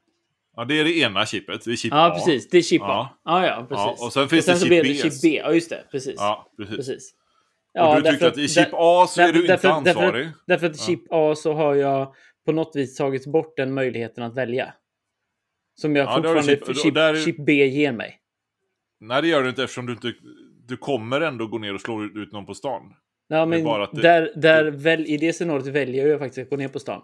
[0.57, 1.65] ja, det är det ena chippet.
[1.65, 2.15] Det är chip Ja, A.
[2.15, 2.49] precis.
[2.51, 2.87] Det är chip A.
[2.89, 3.19] Ja.
[3.25, 4.01] Ja, ja, precis.
[4.01, 5.41] Ja, och sen finns det så chip det chip B.
[5.45, 5.85] Ja, just det.
[5.91, 6.15] Precis.
[6.17, 6.77] Ja, precis.
[6.77, 7.15] precis.
[7.81, 10.25] och du tyckte därför att i chip A så är där- du inte därför- ansvarig?
[10.25, 10.87] Därför, därför att i Ja.
[10.87, 12.15] chip A så har jag
[12.47, 14.75] på något vis tagit bort den möjligheten att välja.
[15.75, 18.19] Som jag Ja, du fortfarande, chip- och chip, där är- chip B ger mig.
[19.07, 20.15] Nej, det gör du inte eftersom du inte...
[20.67, 22.95] Du kommer ändå gå ner och slå ut någon på stan.
[23.29, 26.51] Ja, men bara att det- där, där väl, i det scenariot väljer jag faktiskt att
[26.51, 27.03] gå ner på stan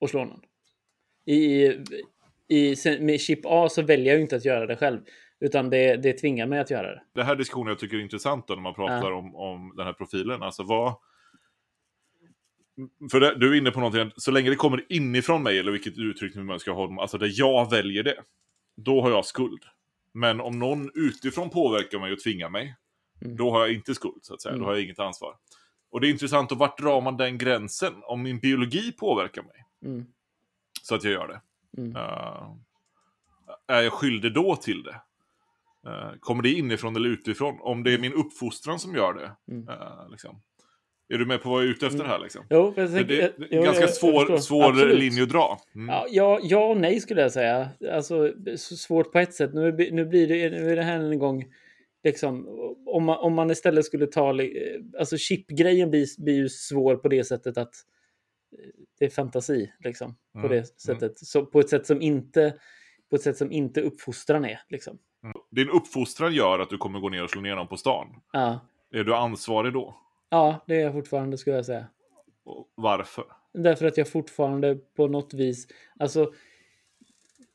[0.00, 0.40] och slå någon.
[1.26, 1.64] I,
[2.48, 5.00] i, med chip A så väljer jag ju inte att göra det själv,
[5.40, 7.02] utan det, det tvingar mig att göra det.
[7.14, 9.14] Det här diskussionen jag tycker är intressant då, när man pratar Ja.
[9.16, 10.42] om, om den här profilen.
[10.42, 10.94] Alltså vad...
[13.10, 15.98] För det, du är inne på någonting, så länge det kommer inifrån mig, eller vilket
[15.98, 18.16] uttryck man ska ha, alltså där jag väljer det,
[18.76, 19.62] då har jag skuld.
[20.14, 22.76] Men om någon utifrån påverkar mig och tvingar mig,
[23.24, 23.36] Mm.
[23.36, 24.52] då har jag inte skuld, så att säga.
[24.52, 24.60] Mm.
[24.62, 25.36] Då har jag inget ansvar.
[25.90, 27.94] Och det är intressant, och vart drar man den gränsen?
[28.02, 30.06] Om min biologi påverkar mig, Mm.
[30.82, 31.40] så att jag gör det.
[31.98, 32.52] Eh,
[33.66, 35.00] är jag skyldig då till det?
[35.90, 37.58] Eh, kommer det inifrån eller utifrån?
[37.60, 39.36] Om det är min uppfostran som gör det.
[39.72, 40.42] Eh, liksom.
[41.14, 42.18] Är du med på vad jag är ute efter här?
[42.18, 42.44] Liksom?
[42.50, 44.98] Jo, jag tänker, det är jo, en ganska jag- svår, svår Absolut.
[44.98, 45.58] linje att dra.
[45.74, 45.88] Mm.
[45.88, 47.68] Ja, ja, ja och nej skulle jag säga.
[47.92, 49.54] Alltså så svårt på ett sätt.
[49.54, 51.44] Nu, nu blir det, nu är det här en gång
[52.04, 52.48] liksom
[52.86, 57.08] om man, om man istället skulle ta li- alltså chipgrejen blir, blir ju svår på
[57.08, 57.74] det sättet att
[58.58, 62.54] eh, det är fantasi liksom på Mm, det sättet så på ett sätt som inte
[63.10, 64.98] på ett sätt som inte uppfostran är liksom.
[65.50, 68.06] Din uppfostran gör att du kommer gå ner och slå ner någon på stan.
[68.32, 68.60] Ja,
[68.94, 69.94] Är du ansvarig då?
[70.32, 71.86] Ja, det är jag fortfarande skulle jag säga.
[72.74, 73.24] Varför?
[73.54, 75.66] Därför att jag fortfarande på något vis,
[75.98, 76.32] alltså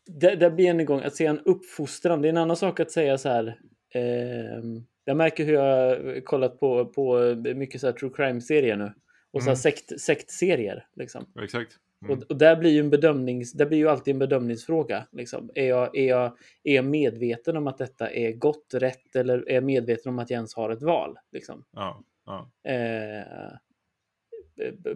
[0.06, 2.22] det, det blir en gång att säga en uppfostran.
[2.22, 3.60] Det är en annan sak att säga så här.
[3.94, 8.94] ehm, jag märker hur jag har kollat på, på mycket så här true crime-serier nu.
[9.32, 9.56] Och så Mm.
[9.56, 10.86] sekt, sektserier.
[10.96, 11.26] Liksom.
[11.44, 11.76] Exakt.
[12.06, 12.18] Mm.
[12.18, 15.08] Och, och där blir ju en bedömnings, där blir ju alltid en bedömningsfråga.
[15.12, 15.50] Liksom.
[15.56, 19.54] Är, jag, är, jag, är jag medveten om att detta är gott, rätt eller är
[19.54, 21.18] jag medveten om att jag ens har ett val?
[21.32, 21.64] Liksom.
[21.72, 22.52] Ja, ja.
[22.72, 23.52] Eh,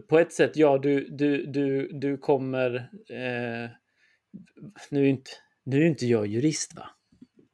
[0.09, 2.75] på ett sätt, ja, du, du, du, du kommer...
[3.09, 3.69] Eh,
[4.89, 5.31] nu, är inte,
[5.63, 6.89] nu är inte jag jurist, va?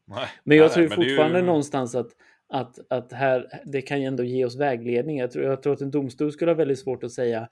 [0.07, 0.27] Nej.
[0.43, 2.09] Men jag Nej, tror men är ju- fortfarande någonstans att,
[2.49, 5.17] att, att här, det kan ju ändå ge oss vägledning.
[5.17, 7.49] Jag tror, jag tror att en domstol skulle ha väldigt svårt att säga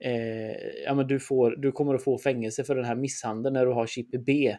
[0.00, 0.56] eh,
[0.86, 3.72] ja, men du, får, du kommer att få fängelse för den här misshandeln när du
[3.72, 4.56] har chip B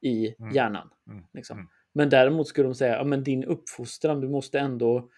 [0.00, 0.54] i Mm.
[0.54, 0.90] hjärnan.
[1.10, 1.24] Mm.
[1.32, 1.58] Liksom.
[1.58, 1.68] Mm.
[1.94, 5.08] Men däremot skulle de säga, ja men din uppfostran, du måste ändå...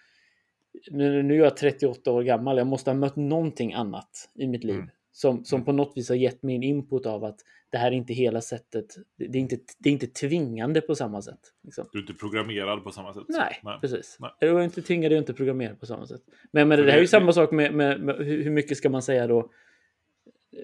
[0.91, 4.63] Nu, nu är jag 38 år gammal, jag måste ha mött någonting annat i mitt
[4.63, 4.75] liv.
[4.75, 4.89] Mm.
[5.11, 7.95] Som, som på något vis har gett mig en input av att det här är
[7.95, 8.85] inte hela sättet.
[9.17, 11.39] Det det är inte, det är inte tvingande på samma sätt.
[11.63, 11.85] Liksom.
[11.91, 13.23] Du är inte programmerad på samma sätt.
[13.27, 13.77] Nej, Nej.
[13.81, 14.17] precis.
[14.19, 14.31] Nej.
[14.39, 16.21] Du är inte tvingad, du är inte programmerad på samma sätt.
[16.51, 18.51] Men, men För det, här är ju det- samma sak med, med, med hur hur
[18.51, 19.51] mycket ska man säga då?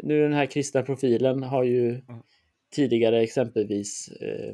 [0.03, 2.03] Nu den här kristna profilen har ju Mm.
[2.75, 4.53] tidigare exempelvis eh,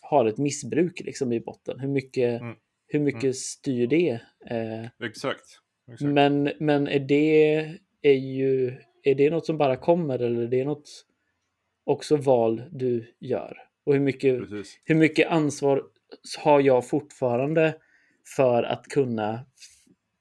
[0.00, 1.80] har ett missbruk liksom i botten.
[1.80, 2.54] Hur mycket, Mm.
[2.86, 4.20] hur mycket styr det?
[4.50, 5.44] Eh, Exakt.
[5.92, 6.02] Exakt.
[6.12, 10.64] men, men är det är ju är det något som bara kommer eller är det
[10.64, 11.04] något
[11.84, 13.56] också val du gör?
[13.86, 14.80] Och hur mycket, Precis.
[14.84, 15.82] hur mycket ansvar
[16.38, 17.74] har jag fortfarande
[18.36, 19.46] för att kunna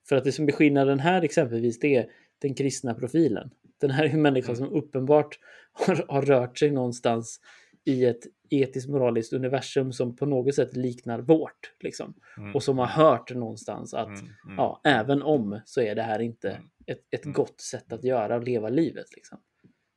[0.10, 2.06] för att det som är skillnaden här exempelvis det är
[2.42, 3.50] den kristna profilen.
[3.82, 4.56] Den här är en människa Mm.
[4.56, 5.40] som uppenbart
[5.72, 7.40] har, har rört sig någonstans
[7.88, 8.20] i ett
[8.50, 11.74] etiskt moraliskt universum som på något sätt liknar vårt.
[11.80, 12.14] Liksom.
[12.38, 12.56] Mm.
[12.56, 14.56] Och som har hört någonstans att Mm, mm.
[14.58, 16.64] ja, även om så är det här inte Mm.
[16.88, 17.34] ett, ett Mm.
[17.34, 19.06] gott sätt att göra och leva livet.
[19.16, 19.38] Liksom.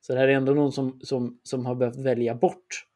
[0.06, 2.86] Så det här är ändå någon som, som, som har behövt välja bort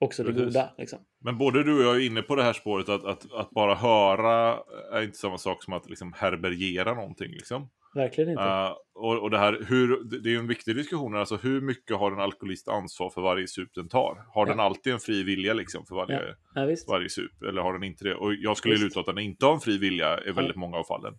[0.00, 0.44] också det Precis.
[0.44, 0.74] goda.
[0.78, 0.98] Liksom.
[1.24, 3.74] Men både du och jag är inne på det här spåret att, att, att bara
[3.74, 4.58] höra
[4.92, 7.30] är inte samma sak som att liksom härbärgera någonting.
[7.30, 7.68] Liksom.
[7.94, 8.42] Verkligen inte.
[8.42, 11.96] Uh, och, och det här, hur, det är ju en viktig diskussion, alltså hur mycket
[11.96, 14.24] har en alkoholist ansvar för varje sup den tar?
[14.28, 16.88] Har den alltid en fri vilja liksom för varje, ja, visst.
[16.88, 17.42] varje sup?
[17.42, 18.14] Eller har den inte det?
[18.14, 18.84] Och jag skulle Visst.
[18.84, 20.60] luta att den inte har en fri vilja i väldigt Ja.
[20.60, 21.14] många av fallen.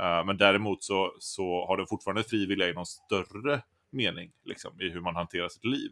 [0.00, 4.80] Uh, men däremot så, så har den fortfarande fri vilja i någon större mening liksom,
[4.80, 5.90] i hur man hanterar sitt liv.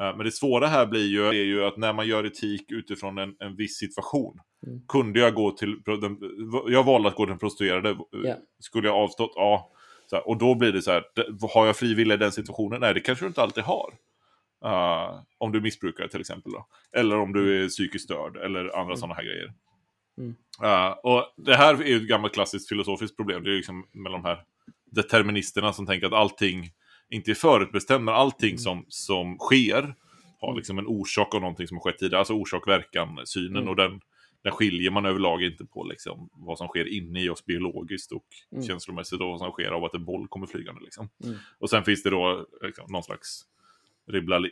[0.00, 3.18] Uh, men det svåra här blir ju, är ju att när man gör etik utifrån
[3.18, 4.38] en, en viss situation.
[4.66, 4.80] Mm.
[4.88, 6.18] Kunde jag gå till, den,
[6.68, 7.96] jag valde att gå till den prostituerade.
[8.10, 8.36] Ja.
[8.60, 9.32] Skulle jag avstått?
[9.34, 9.70] Ja.
[10.12, 11.04] Här, och då blir det så här,
[11.54, 12.80] har jag fri vilja i den situationen?
[12.80, 13.94] Nej, det kanske du inte alltid har.
[14.64, 16.52] Uh, om du missbrukar till exempel.
[16.52, 16.66] Då.
[16.92, 19.52] Eller om du är psykiskt störd eller andra sådana här grejer.
[20.18, 20.34] Mm.
[20.62, 23.42] Uh, och det här är ju ett gammalt klassiskt filosofiskt problem.
[23.42, 24.44] Det är liksom med de här
[24.90, 26.70] deterministerna som tänker att allting
[27.12, 29.94] inte är förutbestämt, men allting som, som sker
[30.40, 30.56] har Mm.
[30.56, 32.18] liksom en orsak av någonting som har skett tidigare.
[32.18, 33.56] Alltså orsak-verkan-synen.
[33.56, 33.68] Mm.
[33.68, 34.00] Och den,
[34.42, 38.24] den skiljer man överlag inte på liksom, vad som sker inne i oss biologiskt och
[38.52, 38.64] Mm.
[38.64, 40.80] känslomässigt och vad som sker av att en boll kommer flygande.
[40.80, 41.08] Liksom.
[41.24, 41.36] Mm.
[41.58, 43.42] Och sen finns det då liksom, någon slags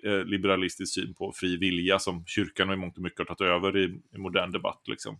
[0.05, 3.77] eh, liberalistisk syn på fri vilja som kyrkan i mångt och mycket har tagit över
[3.77, 4.83] i, i modern debatt.
[4.87, 5.19] Liksom.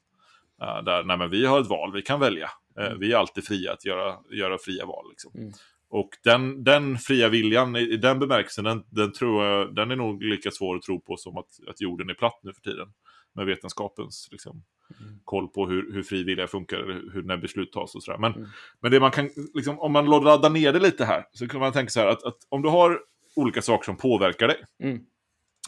[0.63, 2.51] Eh, där, nej, men vi har ett val, vi kan välja.
[2.79, 2.99] Mm.
[2.99, 5.05] Vi är alltid fria att göra, göra fria val.
[5.11, 5.33] Liksom.
[5.35, 5.53] Mm.
[5.91, 10.23] Och den, den fria viljan, i, den bemärkelsen, den, den, tror jag, den är nog
[10.23, 12.89] lika svår att tro på som att, att jorden är platt nu för tiden.
[13.35, 14.63] Med vetenskapens liksom,
[15.01, 15.21] Mm.
[15.25, 18.19] koll på hur, hur fri vilja funkar, eller hur när beslut tas och sådär.
[18.19, 18.49] Men, Mm.
[18.81, 21.73] men det man kan, liksom, om man laddar ner det lite här, så kan man
[21.73, 23.01] tänka så här att, att om du har
[23.37, 25.01] olika saker som påverkar dig, Mm.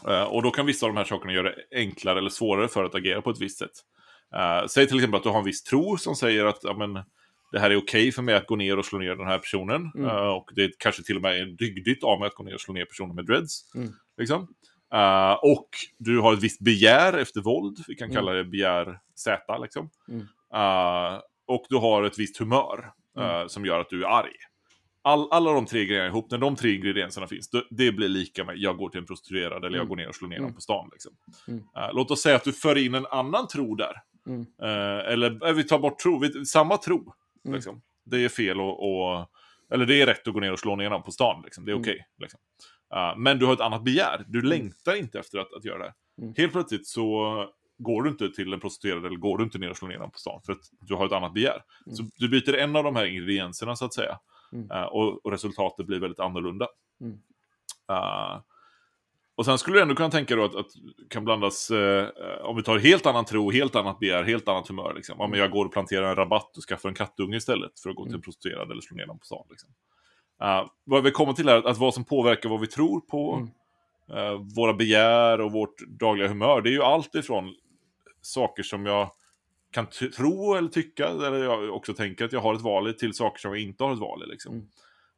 [0.07, 2.83] Eh, och då kan vissa av de här sakerna göra det enklare eller svårare för
[2.83, 3.71] att agera på ett visst sätt.
[4.35, 7.03] Eh, säg till exempel att du har en viss tro som säger att ja, men,
[7.53, 9.91] det här är okej för mig att gå ner och slå ner den här personen.
[9.95, 10.05] Mm.
[10.09, 12.61] Eh, och det kanske till och med är dygdigt av mig att gå ner och
[12.61, 13.71] slå ner personer med dreads.
[13.75, 13.89] Mm.
[14.17, 14.47] Liksom.
[14.93, 17.77] Eh, och du har ett visst begär efter våld.
[17.87, 18.15] Vi kan Mm.
[18.15, 19.57] kalla det begär Z.
[19.57, 19.89] Liksom.
[20.53, 23.49] Eh, och du har ett visst humör Mm.
[23.49, 24.31] som gör att du är arg.
[25.01, 28.43] All, alla de tre grejerna ihop, när de tre ingredienserna finns, det, det blir lika
[28.43, 29.87] med jag går till en prostituerad eller jag Mm.
[29.87, 30.89] går ner och slår ner dem på stan.
[30.91, 31.13] Liksom.
[31.93, 33.93] Låt oss säga att du för in en annan tro där.
[35.11, 37.13] Eller vi tar bort tro, vi, samma tro.
[37.45, 37.55] Mm.
[37.55, 37.81] Liksom.
[38.05, 39.29] Det är fel och
[39.71, 41.41] Eller det är rätt att gå ner och slå ner någon på stan.
[41.43, 41.65] Liksom.
[41.65, 41.81] Det är Mm.
[41.81, 42.05] okej.
[42.17, 42.39] liksom.
[42.95, 44.25] Eh, men du har ett annat begär.
[44.27, 45.93] Du längtar inte efter att, att göra det.
[46.21, 46.33] Mm.
[46.37, 47.35] Helt plötsligt så
[47.77, 50.11] går du inte till en prostituerad eller går du inte ner och slår ner någon
[50.11, 50.41] på stan.
[50.45, 51.63] För att du har ett annat begär.
[51.85, 51.95] Mm.
[51.95, 54.19] Så du byter en av de här ingredienserna så att säga.
[54.53, 54.71] Mm.
[54.71, 56.67] Eh, och, och resultatet blir väldigt annorlunda.
[57.01, 57.17] Mm.
[59.35, 60.67] Och sen skulle du ändå kunna tänka då att, att
[61.09, 62.07] kan blandas, eh,
[62.43, 64.93] om vi tar helt annan tro, helt annat begär, helt annat humör.
[64.95, 65.15] Liksom.
[65.19, 67.95] Ja, men jag går och planterar en rabatt och skaffar en kattunge istället för att
[67.95, 68.21] gå till en Mm.
[68.21, 69.45] prostituerad eller slå ner dem på stan.
[69.49, 69.69] Liksom.
[70.41, 73.33] Eh, vad vi kommer till är att, att vad som påverkar vad vi tror på,
[74.09, 74.17] Mm.
[74.17, 77.55] eh, våra begär och vårt dagliga humör, det är ju allt ifrån
[78.21, 79.11] saker som jag
[79.71, 83.13] kan tro eller tycka, eller jag också tänker att jag har ett val i, till
[83.13, 84.29] saker som jag inte har ett val i.
[84.31, 84.53] Liksom.
[84.53, 84.67] Mm.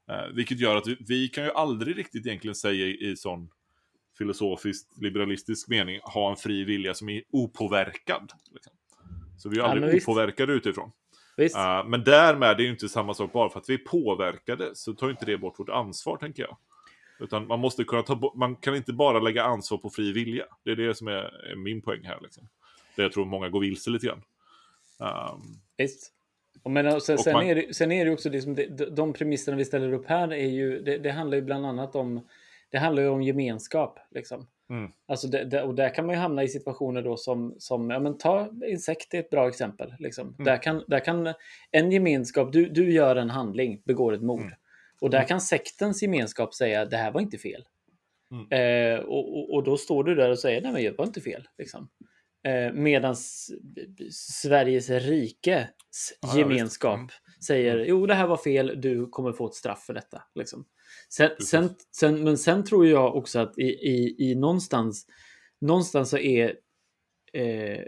[0.09, 3.49] Eh, vilket gör att vi, vi kan ju aldrig riktigt egentligen säga i, i sån
[4.17, 8.31] filosofiskt liberalistisk mening ha en fri vilja som är opåverkad.
[8.51, 8.73] Liksom.
[9.37, 10.07] Så vi är Ja, aldrig visst.
[10.09, 10.91] opåverkade utifrån.
[11.37, 11.55] Visst?
[11.55, 14.69] Eh, men därmed är det ju inte samma sak, bara för att vi är påverkade
[14.75, 16.57] så tar inte det bort vårt ansvar, tänker jag.
[17.19, 20.45] Utan man måste kunna ta bort, man kan inte bara lägga ansvar på fri vilja.
[20.63, 22.19] Det är det som är, är min poäng här.
[22.21, 22.47] Liksom.
[22.95, 24.21] Det jag tror många går vilse lite grann.
[24.99, 25.41] Ehm,
[25.77, 26.11] Visst.
[26.63, 29.13] Och men, sen, Och sen, man- är det, sen är det också liksom, de- de
[29.13, 32.27] premisserna vi ställer upp här är ju, det, det handlar ju bland annat om,
[32.75, 33.99] det handlar ju om gemenskap.
[34.11, 34.47] Liksom.
[34.69, 34.91] Mm.
[35.07, 37.99] Alltså det, det, och där kan man ju hamna i situationer då som, som ja
[37.99, 39.93] men ta insekt är ett bra exempel.
[39.99, 40.27] Liksom.
[40.27, 40.43] Mm.
[40.45, 41.33] Där, kan, där kan
[41.71, 44.41] en gemenskap, du, du gör en handling, begår ett mord.
[44.41, 44.53] Mm.
[45.01, 47.65] Och där kan sektens gemenskap säga det här var inte fel.
[48.31, 48.51] Mm.
[48.51, 51.21] Eh, och, och, och då står du där och säger nej men jag var inte
[51.21, 51.47] fel.
[51.57, 51.89] Liksom.
[52.47, 53.15] Eh, Medan
[54.11, 55.67] Sveriges rikes
[56.35, 56.97] gemenskap.
[56.97, 57.09] Mm.
[57.47, 60.23] säger jo det här var fel, du kommer få ett straff för detta.
[60.35, 60.65] Liksom.
[61.09, 65.07] Sen, sen, sen, men sen tror jag också att i, i, i någonstans,
[65.61, 66.55] någonstans så är,
[67.33, 67.83] eh,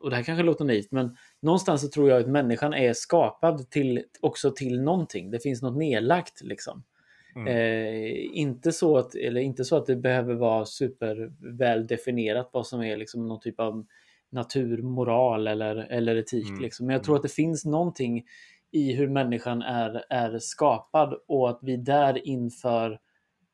[0.00, 3.70] och det här kanske låter naivt, men någonstans så tror jag att människan är skapad
[3.70, 5.30] till, också till någonting.
[5.30, 6.82] Det finns något nedlagt liksom.
[7.36, 7.46] Mm.
[7.46, 12.82] Eh, inte, så att, eller inte så att det behöver vara superväl definierat vad som
[12.82, 13.86] är liksom någon typ av
[14.30, 16.48] naturmoral eller, eller etik.
[16.48, 16.62] Mm.
[16.62, 16.86] Liksom.
[16.86, 18.24] Men jag tror att det finns någonting
[18.72, 22.90] i hur människan är, är skapad och att vi där inför,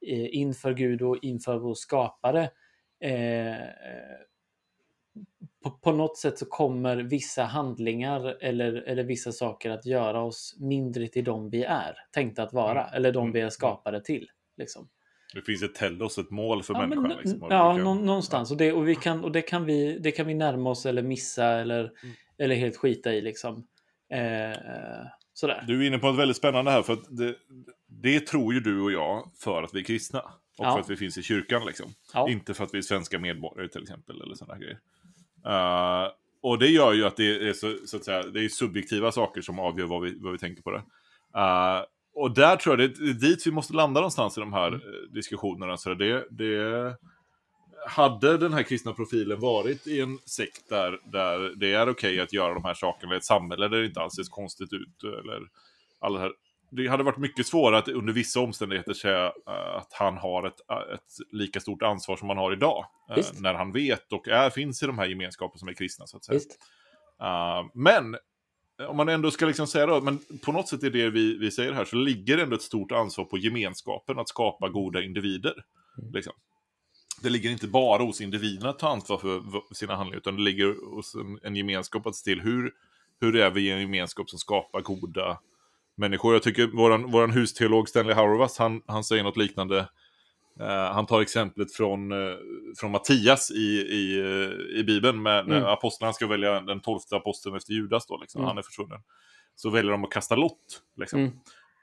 [0.07, 2.43] eh, inför Gud och inför vår skapare
[3.01, 3.67] eh,
[5.65, 10.57] på, på något sätt så kommer vissa handlingar eller, eller vissa saker att göra oss
[10.61, 12.95] mindre till de vi är tänkta att vara Mm.
[12.95, 13.33] eller de Mm.
[13.33, 14.27] vi är skapade till.
[14.57, 14.89] Liksom.
[15.35, 17.19] Det finns ett telos, ett mål för Ja, men, människan.
[17.25, 18.51] liksom, och ja kan- nå- någonstans.
[18.51, 21.03] Och, det, och, vi kan, och det, kan vi, det kan vi närma oss eller
[21.03, 22.15] missa eller, Mm.
[22.39, 23.21] eller helt skita i.
[23.21, 23.67] Liksom.
[24.11, 25.65] Eh, sådär.
[25.67, 27.35] Du är inne på något väldigt spännande här, för det,
[27.89, 30.21] det tror ju du och jag för att vi är kristna.
[30.21, 30.73] Och Ja.
[30.73, 31.87] för att vi finns i kyrkan, liksom.
[32.15, 32.29] Ja.
[32.31, 34.79] Inte för att vi är svenska medborgare, till exempel, eller sådana grejer.
[35.47, 36.11] Eh,
[36.43, 39.41] och det gör ju att det är, så, så att säga, det är subjektiva saker
[39.41, 40.83] som avgör vad vi, vad vi tänker på det.
[41.37, 41.83] Eh,
[42.15, 44.81] och där tror jag det är dit vi måste landa någonstans i de här Mm.
[44.81, 45.77] eh, diskussionerna.
[45.77, 46.97] Så det, det,
[47.87, 52.33] hade den här kristna profilen varit i en sekt där, där det är okej att
[52.33, 55.41] göra de här sakerna, i ett samhälle där det inte ser konstigt ut, eller
[56.01, 56.33] alla här.
[56.71, 60.61] Det hade varit mycket svårare att under vissa omständigheter säga eh, att han har ett,
[60.71, 62.87] eh, ett lika stort ansvar som han har idag.
[63.11, 63.41] eh, Visst.
[63.41, 66.25] när han vet och är, finns i de här gemenskaperna som är kristna, så att
[66.25, 66.41] säga.
[67.23, 68.17] Uh, men
[68.89, 71.51] om man ändå ska liksom säga då, men på något sätt är det vi, vi
[71.51, 75.55] säger här, så ligger ändå ett stort ansvar på gemenskapen att skapa goda individer.
[75.99, 76.13] Mm.
[76.13, 76.33] Liksom.
[77.23, 80.95] Det ligger inte bara hos individen att ta ansvar för sina handlingar, utan det ligger
[80.95, 82.73] hos en, en gemenskap att se till hur,
[83.21, 85.39] hur är vi i en gemenskap som skapar goda
[85.97, 86.33] människor.
[86.35, 89.89] Jag tycker våran, våran husteolog Stanley Hauerwas, han, han säger något liknande.
[90.61, 92.37] Eh, han tar exemplet från, eh,
[92.81, 95.69] från Mattias i, i, eh, i Bibeln, med, när Mm.
[95.69, 98.41] apostlarna ska välja den tolfte aposteln efter Judas, då, liksom.
[98.41, 98.49] Mm.
[98.49, 99.01] han är försvunnen.
[99.55, 100.83] Så väljer de att kasta lott.
[100.97, 101.21] Liksom.
[101.21, 101.33] Mm.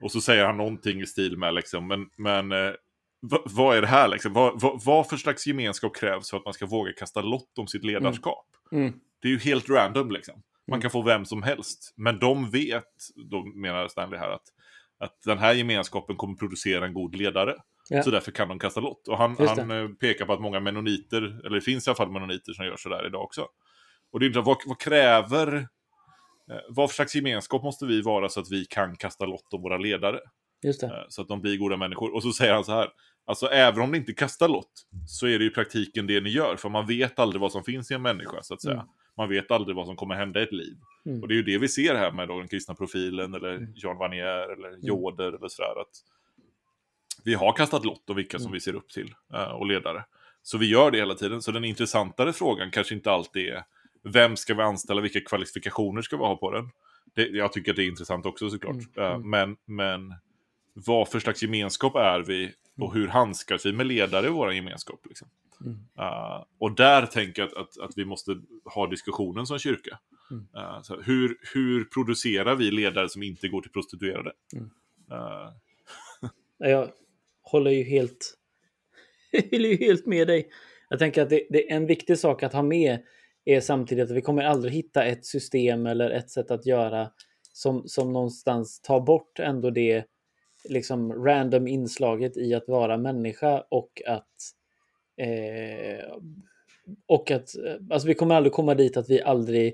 [0.02, 2.52] Och så säger han någonting i stil med, liksom, men, men
[3.46, 4.08] vad, är det här?
[4.08, 4.34] Liksom?
[4.34, 7.68] Vad, vad, vad för slags gemenskap krävs för att man ska våga kasta lott om
[7.68, 8.46] sitt ledarskap?
[8.72, 8.94] Mm.
[9.22, 10.42] Det är ju helt random liksom.
[10.68, 10.82] Man Mm.
[10.82, 11.94] kan få vem som helst.
[11.98, 12.84] Men de vet,
[13.16, 14.44] då menar Stanley här, att,
[15.00, 17.56] att den här gemenskapen kommer producera en god ledare.
[17.90, 18.04] Ja.
[18.04, 19.08] Så därför kan de kasta lott.
[19.08, 22.12] Och han, han eh, pekar på att många menoniter, eller det finns i alla fall
[22.12, 23.48] menoniter som gör sådär idag också.
[24.12, 25.54] Och det är inte, vad, vad kräver,
[26.52, 29.62] eh, vad för slags gemenskap måste vi vara så att vi kan kasta lott om
[29.62, 30.20] våra ledare?
[30.88, 32.16] Eh, Så att de blir goda människor.
[32.16, 32.90] Och så säger han så här.
[33.26, 36.56] Alltså även om ni inte kastar lott så är det i praktiken det ni gör.
[36.56, 38.74] För man vet aldrig vad som finns i en människa så att säga.
[38.74, 38.86] Mm.
[39.18, 40.78] Man vet aldrig vad som kommer hända i ett liv.
[41.06, 41.22] Mm.
[41.22, 43.74] Och det är ju det vi ser här med då, den kristna profilen eller Mm.
[43.76, 45.82] Jean Vanier eller Joder eller sådär.
[45.82, 45.92] Att
[47.24, 48.54] vi har kastat lott om vilka som Mm.
[48.54, 50.06] vi ser upp till eh, och ledare.
[50.42, 51.42] Så vi gör det hela tiden.
[51.42, 53.64] Så den intressantare frågan kanske inte alltid är
[54.04, 56.70] vem ska vi anställa, vilka kvalifikationer ska vi ha på den?
[57.16, 58.76] Det, jag tycker att det är intressant också såklart.
[58.76, 59.30] Mm, Eh, mm.
[59.30, 60.14] Men, men
[60.74, 65.00] vad för slags gemenskap är vi och hur handskas vi med ledare i vår gemenskap?
[65.06, 65.28] Liksom?
[65.66, 65.78] Mm.
[65.98, 70.00] Eh, och där tänker jag att, att, att vi måste ha diskussionen som kyrka.
[70.32, 70.48] Mm.
[70.56, 74.32] Eh, så hur, hur producerar vi ledare som inte går till prostituerade?
[74.56, 74.70] Mm.
[75.12, 75.54] Eh,
[76.70, 76.92] Jag
[77.42, 78.38] håller ju helt,
[79.52, 80.50] håller ju helt med dig.
[80.90, 83.00] Jag tänker att det, det är en viktig sak att ha med
[83.46, 87.10] är samtidigt att vi kommer aldrig hitta ett system eller ett sätt att göra
[87.54, 90.06] som, som någonstans tar bort ändå det
[90.70, 94.28] liksom random inslaget i att vara människa och att
[95.18, 96.06] eh,
[97.08, 99.74] och att eh, alltså vi kommer aldrig komma dit att vi aldrig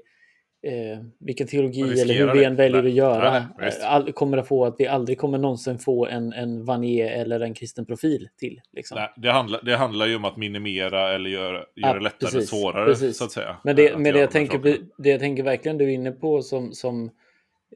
[0.63, 2.91] eh, vilken teologi eller hur vi än väljer Nej.
[2.91, 6.34] att göra Nej, eh, all, kommer att få att vi aldrig kommer någonsin få en,
[6.34, 8.62] en Vanier eller en kristen profil till.
[8.71, 8.97] Liksom.
[8.97, 12.32] nej, det, handlar, det handlar ju om att minimera eller göra, göra Ja, det lättare
[12.32, 13.17] precis, svårare, precis.
[13.17, 13.58] så att säga.
[13.63, 16.41] Men det, eh, men det, jag tänker, det jag tänker verkligen du är inne på
[16.41, 17.06] som, som,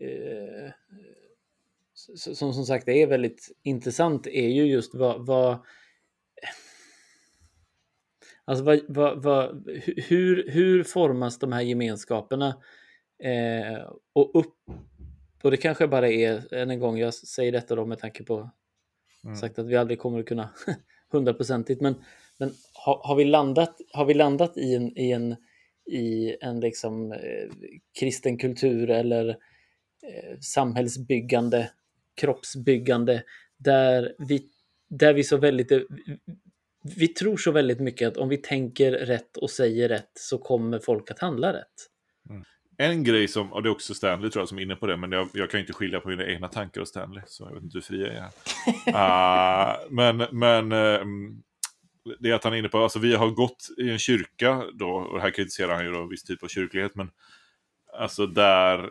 [0.01, 0.71] eh,
[2.15, 5.65] som, som sagt är väldigt intressant är ju just vad, vad
[8.45, 9.69] Alltså vad, vad, vad,
[10.07, 12.47] hur, hur formas de här gemenskaperna?
[13.23, 14.55] Eh, och upp
[15.43, 18.51] och det kanske bara är, än en gång, jag säger detta då med tanke på
[19.23, 19.35] Mm.
[19.35, 20.49] sagt att vi aldrig kommer att kunna
[21.11, 21.95] hundraprocentigt, men,
[22.37, 25.35] men har, har, vi landat, har vi landat i en, i en,
[25.91, 27.49] i en liksom, eh,
[27.99, 31.69] kristen kultur eller eh, samhällsbyggande,
[32.21, 33.23] kroppsbyggande,
[33.57, 34.49] där vi,
[34.89, 35.85] där vi så väldigt är,
[36.97, 40.79] vi tror så väldigt mycket att om vi tänker rätt och säger rätt så kommer
[40.79, 41.89] folk att handla rätt.
[42.77, 44.97] En grej som, och det är också Stanley tror jag som är inne på det,
[44.97, 47.63] men jag, jag kan inte skilja på mina egna tankar och Stanley, så jag vet
[47.63, 48.29] inte hur fri jag är.
[48.93, 49.83] här.
[49.83, 51.05] uh, men men uh,
[52.19, 54.89] det är att han är inne på, alltså vi har gått i en kyrka då,
[54.89, 57.11] och här kritiserar han ju då viss typ av kyrklighet, men
[57.99, 58.83] alltså där,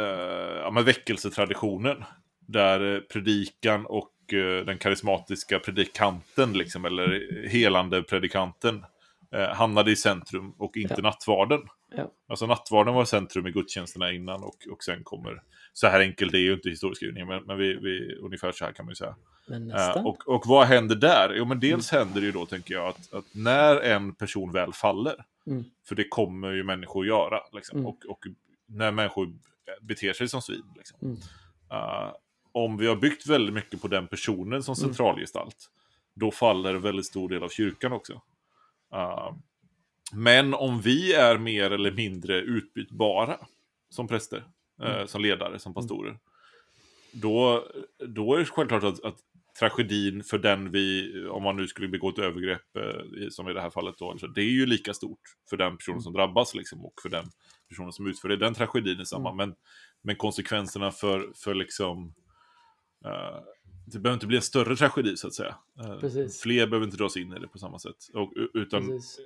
[0.00, 2.04] uh, ja men väckelsetraditionen,
[2.52, 4.10] där predikan och
[4.66, 8.84] den karismatiska predikanten, liksom, eller helande predikanten,
[9.52, 11.02] hamnade i centrum och inte Ja.
[11.02, 11.60] nattvarden.
[11.96, 12.12] Ja.
[12.28, 15.42] Alltså nattvarden var centrum i gudstjänsterna innan och, och sen kommer...
[15.72, 18.84] Så här enkelt är ju inte historieskrivningen, men, men vi, vi, ungefär så här kan
[18.86, 19.16] man ju säga.
[19.98, 21.34] Eh, och, och vad händer där?
[21.36, 24.72] Jo, men dels händer det ju då, tänker jag, att, att när en person väl
[24.72, 25.14] faller,
[25.46, 25.64] Mm.
[25.88, 27.86] för det kommer ju människor göra, liksom, Mm.
[27.88, 28.18] och, och
[28.68, 29.32] när människor
[29.82, 30.62] beter sig som svin.
[30.76, 30.98] Liksom.
[31.02, 31.16] Mm.
[32.54, 34.76] Eh, om vi har byggt väldigt mycket på den personen som Mm.
[34.76, 35.70] centralgestalt,
[36.14, 38.12] då faller en väldigt stor del av kyrkan också.
[38.94, 39.32] Eh,
[40.12, 43.36] men om vi är mer eller mindre utbytbara
[43.90, 44.44] som präster,
[44.82, 45.06] eh, Mm.
[45.08, 46.18] som ledare, som pastorer,
[47.12, 47.66] då,
[48.08, 49.16] då är det självklart att, att
[49.60, 53.60] tragedin för den vi, om man nu skulle begå ett övergrepp, eh, som i det
[53.60, 55.20] här fallet då, alltså, det är ju lika stort
[55.50, 57.24] för den personen som drabbas liksom, och för den
[57.68, 58.36] personen som utför det.
[58.36, 59.54] Den tragedin är samma, men,
[60.02, 62.14] men konsekvenserna för, för liksom
[63.04, 63.40] eh,
[63.86, 65.56] det behöver inte bli en större tragedi så att säga.
[66.00, 66.40] Precis.
[66.40, 67.96] Fler behöver inte dras in i det på samma sätt.
[68.14, 69.18] Och, utan, Precis.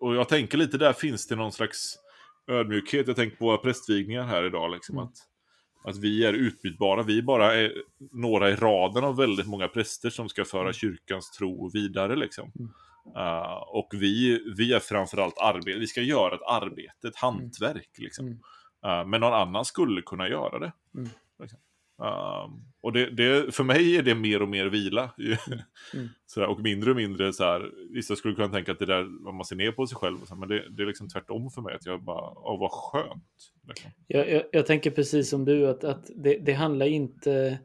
[0.00, 1.98] och- jag tänker lite där finns det någon slags
[2.46, 3.06] ödmjukhet.
[3.06, 4.70] Jag tänker på våra prästvigningar här idag.
[4.72, 5.04] Liksom, Mm.
[5.08, 5.16] att,
[5.84, 7.02] att vi är utbytbara.
[7.02, 7.72] Vi bara är
[8.12, 12.16] några i raden av väldigt många präster som ska föra kyrkans tro vidare.
[12.16, 12.52] Liksom.
[12.58, 12.70] Mm.
[13.16, 15.78] Uh, och vi, vi är framförallt arbete.
[15.78, 17.90] Vi ska göra ett arbete, ett hantverk.
[17.98, 18.26] Liksom.
[18.26, 18.38] Mm.
[18.86, 20.72] Uh, men någon annan skulle kunna göra det.
[20.94, 21.10] Mm.
[21.40, 21.58] Liksom.
[22.02, 25.14] Uh, och det, det, för mig är det mer och mer vila.
[25.18, 26.08] Mm.
[26.26, 29.44] Sådär, och mindre och mindre så här, vissa skulle kunna tänka att det där, man
[29.44, 31.62] ser ner på sig själv, och så, här, men det, det är liksom tvärtom för
[31.62, 33.52] mig, att jag bara, åh vad skönt.
[33.68, 33.90] Liksom.
[34.06, 37.58] Jag, jag, jag tänker precis som du att, att det, det handlar inte...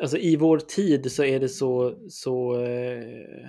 [0.00, 1.98] Alltså i vår tid så är det så...
[2.08, 3.48] så eh,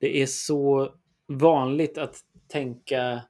[0.00, 0.94] det är så
[1.26, 2.16] vanligt att
[2.48, 3.22] tänka...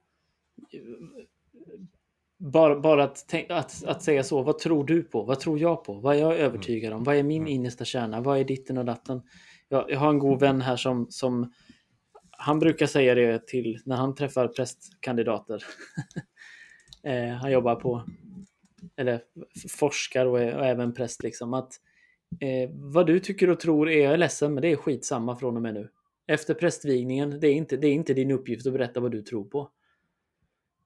[2.40, 5.22] Bara, bara att, att, att säga så, vad tror du på?
[5.22, 5.94] Vad tror jag på?
[5.94, 7.04] Vad är jag övertygad om?
[7.04, 7.52] Vad är min Mm.
[7.52, 8.20] innersta kärna?
[8.20, 9.22] Vad är ditten och datten?
[9.68, 11.52] Jag, jag har en god vän här som, som
[12.30, 15.64] han brukar säga det till när han träffar prästkandidater.
[17.02, 18.04] eh, han jobbar på,
[18.96, 19.22] eller
[19.68, 21.54] forskar och, är, och även präst liksom.
[21.54, 21.72] Att
[22.40, 25.62] eh, vad du tycker och tror är jag ledsen, men det är skitsamma från och
[25.62, 25.88] med nu.
[26.26, 29.44] Efter prästvigningen, det är inte, det är inte din uppgift att berätta vad du tror
[29.44, 29.70] på.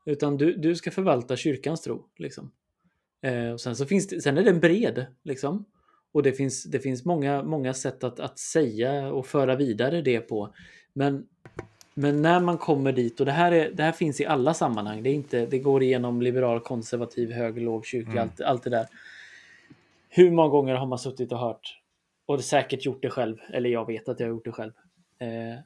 [0.04, 2.06] Utan du, du ska förvalta kyrkans tro.
[2.16, 2.50] Liksom.
[3.22, 5.06] Eh, och sen, så finns det, sen är den bred.
[5.22, 5.64] Liksom.
[6.12, 10.20] Och det finns, det finns många, många sätt att, att säga och föra vidare det
[10.20, 10.54] på.
[10.92, 11.26] Men,
[11.94, 15.02] men när man kommer dit, och det här, är, det här finns i alla sammanhang,
[15.02, 18.22] det, är inte, det går igenom liberal, konservativ, höger, låg, kyrklig, Mm.
[18.22, 18.86] allt, allt det där.
[20.08, 21.80] Hur många gånger har man suttit och hört,
[22.26, 24.72] och det säkert gjort det själv, eller jag vet att jag har gjort det själv,
[25.18, 25.58] eh,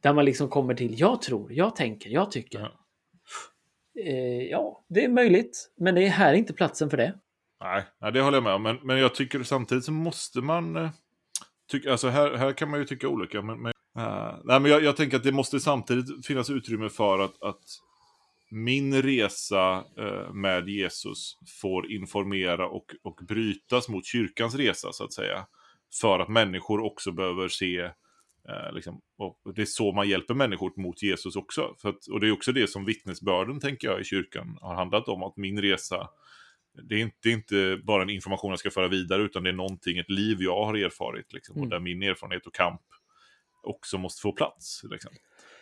[0.00, 2.58] där man liksom kommer till, jag tror, jag tänker, jag tycker.
[2.58, 2.83] Ja.
[3.98, 7.14] Eh, ja, det är möjligt, men det är här inte platsen för det.
[7.60, 8.62] Nej, nej, det håller jag med om.
[8.62, 10.76] Men, men jag tycker samtidigt så måste man...
[10.76, 10.90] Eh,
[11.70, 13.42] tycka, alltså här, här kan man ju tycka olika.
[13.42, 17.18] Men, men, eh, nej, men jag, jag tänker att det måste samtidigt finnas utrymme för
[17.18, 17.62] att, att
[18.50, 25.12] min resa eh, med Jesus får informera och, och brytas mot kyrkans resa, så att
[25.12, 25.46] säga.
[26.00, 27.90] För att människor också behöver se Eh,
[28.72, 31.74] liksom, och det är så man hjälper människor mot Jesus också.
[31.82, 35.22] Att, och det är också det som vittnesbörden, tänker jag, i kyrkan har handlat om.
[35.22, 36.08] Att min resa,
[36.82, 39.50] det är inte, det är inte bara en information jag ska föra vidare, utan det
[39.50, 41.32] är någonting, ett liv jag har erfarit.
[41.32, 41.62] Liksom, Mm.
[41.64, 42.80] Och där min erfarenhet och kamp
[43.62, 44.82] också måste få plats.
[44.90, 45.12] Liksom.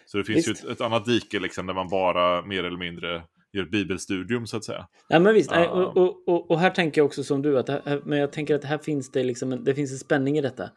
[0.06, 0.64] Så det finns Visst.
[0.64, 3.22] ju ett, ett annat dike liksom, där man bara mer eller mindre
[3.52, 4.88] gör ett bibelstudium, så att säga.
[5.08, 5.50] Ja, men visst.
[5.50, 5.68] Ja.
[5.68, 8.54] Och, och, och, och här tänker jag också som du, att här, men jag tänker
[8.54, 10.70] att här finns det liksom det finns en spänning i detta.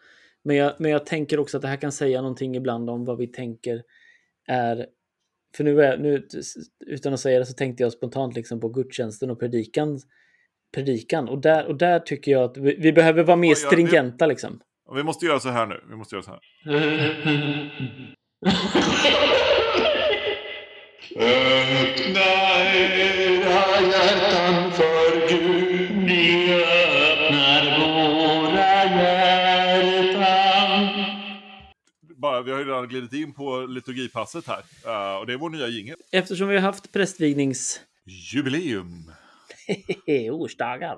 [0.46, 3.18] Men jag, men jag tänker också att det här kan säga någonting ibland om vad
[3.18, 3.84] vi tänker
[4.48, 4.88] är...
[5.58, 6.28] För nu, är, nu
[6.86, 10.00] utan att säga det så tänkte jag spontant liksom på gudstjänsten och predikan.
[10.76, 11.30] predikan.
[11.30, 14.60] Och, där, och där tycker jag att vi, vi behöver vara mer stringenta liksom.
[14.96, 15.84] Vi måste göra så här nu.
[15.90, 16.40] Vi måste göra så här.
[21.16, 22.26] Öppna
[22.74, 26.65] era hjärtan för Gud,
[32.26, 34.64] Bara, vi har ju redan glidit in på liturgipasset här.
[34.86, 35.98] Eh, och det är vår nya jingel.
[36.12, 37.82] Eftersom vi har haft prästvignings...
[38.06, 39.12] Jubileum!
[40.32, 40.98] årsdagar.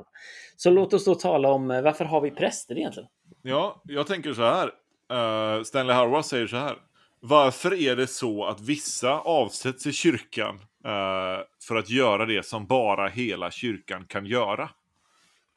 [0.58, 3.10] Så låt oss då tala om eh, varför har vi präster egentligen?
[3.42, 4.72] Ja, jag tänker så här.
[5.12, 6.78] Eh, Stanley Hauerwas säger så här.
[7.20, 10.56] Varför är det så att vissa avsätts i kyrkan
[10.86, 14.70] eh, för att göra det som bara hela kyrkan kan göra?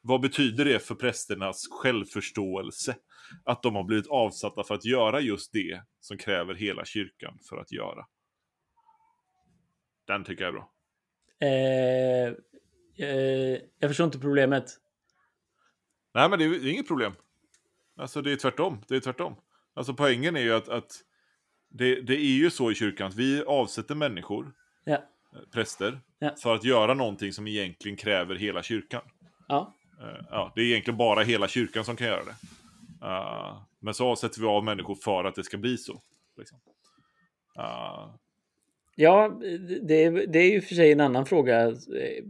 [0.03, 2.95] Vad betyder det för prästernas självförståelse?
[3.45, 7.57] Att de har blivit avsatta för att göra just det som kräver hela kyrkan för
[7.57, 8.07] att göra.
[10.07, 10.71] Den tycker jag är bra.
[11.41, 12.35] Eh,
[13.09, 14.65] eh, jag förstår inte problemet.
[16.15, 17.13] Nej, men det är, det är inget problem.
[17.97, 18.83] Alltså det är tvärtom.
[18.89, 19.37] Det är tvärtom.
[19.75, 20.93] Alltså poängen är ju att, att
[21.69, 24.53] det, det är ju så i kyrkan att vi avsätter människor,
[24.85, 24.93] Ja.
[24.95, 25.01] eh,
[25.53, 26.35] präster, Ja.
[26.43, 29.03] för att göra någonting som egentligen kräver hela kyrkan.
[29.49, 29.75] Ja.
[30.01, 32.35] Eh, ja, det är egentligen bara hela kyrkan som kan göra det.
[33.03, 36.03] Eh, men så avsätter vi av människor för att det ska bli så.
[36.37, 36.59] Liksom.
[37.59, 38.15] Eh,
[38.97, 39.41] Ja,
[39.83, 41.75] det, det är ju för sig en annan fråga.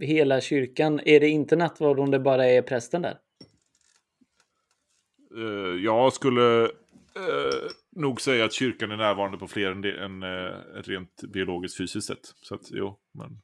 [0.01, 3.19] Hela kyrkan, är det inte nattvard om det bara är prästen där?
[5.37, 6.71] Eh, jag skulle
[7.97, 10.25] nog säga att kyrkan är närvarande på fler än, det, än
[10.85, 12.35] rent biologiskt fysiskt sätt.
[12.43, 13.41] Så att jo, men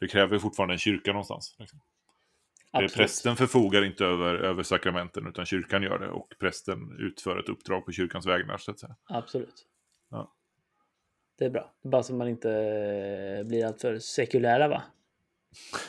[0.00, 1.56] det kräver fortfarande en kyrka någonstans.
[1.58, 1.80] Liksom.
[2.72, 2.94] Är Absolut.
[2.94, 7.86] prästen förfogar inte över, över sakramenten utan kyrkan gör det och prästen utför ett uppdrag
[7.86, 8.96] på kyrkans vägnar så att säga.
[9.08, 9.66] Absolut.
[10.10, 10.34] Ja.
[11.38, 11.72] Det är bra.
[11.84, 14.82] Är bara så man inte eh, blir alltför sekulära va?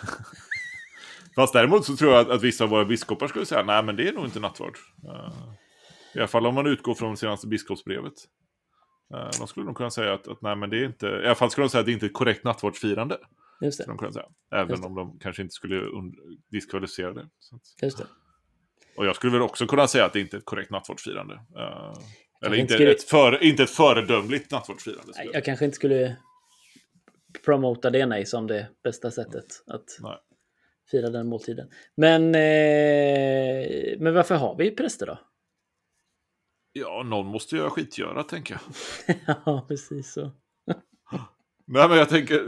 [1.35, 3.95] Fast däremot så tror jag att, att vissa av våra biskopar skulle säga nej men
[3.95, 4.77] det är nog inte nattvard.
[5.03, 5.33] Eh,
[6.15, 8.13] I alla fall om man utgår från senaste biskopsbrevet.
[9.13, 11.35] Uh, de skulle nog kunna säga att, att nej men det är inte, i alla
[11.35, 13.17] fall skulle de säga att det inte är ett korrekt nattvardsfirande.
[13.61, 13.85] Just det.
[13.85, 14.25] de kunna säga.
[14.55, 15.81] Även om de kanske inte skulle
[16.51, 17.29] diskvalificera det.
[17.81, 18.05] Just det.
[18.97, 21.33] och jag skulle väl också kunna säga att det inte är ett korrekt nattvardsfirande.
[21.33, 21.93] Eh,
[22.45, 26.17] eller inte skulle- ett för, inte ett föredömligt Nej, jag Jag kanske inte skulle
[27.45, 30.17] promota det nej som det bästa sättet att Nej.
[30.91, 31.69] fira den måltiden.
[31.95, 35.19] Men, eh, men varför har vi präster då?
[36.73, 38.53] Ja, någon måste göra skitgöra, tänker
[39.07, 39.15] jag.
[39.45, 40.31] ja, precis så.
[41.67, 42.43] Nej, men jag tänker...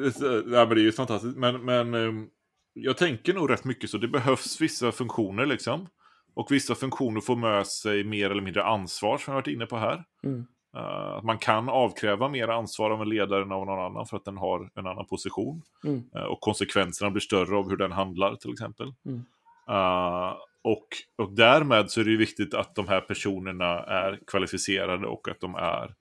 [0.50, 1.38] Nej, men det är ju fantastiskt.
[1.38, 2.28] Men, men ehm,
[2.74, 3.98] jag tänker nog rätt mycket så.
[3.98, 5.88] Det behövs vissa funktioner, liksom.
[6.36, 9.78] Och vissa funktioner får med sig mer eller mindre ansvar, som jag varit inne på
[9.78, 10.04] här.
[10.24, 10.46] Mm.
[10.78, 14.18] Eh, Att man kan avkräva mer ansvar av en ledare än av någon annan för
[14.18, 15.62] att den har en annan position.
[15.84, 16.04] Mm.
[16.16, 18.94] Eh, Och konsekvenserna blir större av hur den handlar, till exempel.
[19.06, 19.26] Mm.
[19.70, 20.34] Eh,
[20.66, 20.88] och,
[21.18, 25.40] och därmed så är det ju viktigt att de här personerna är kvalificerade och att
[25.40, 25.94] de är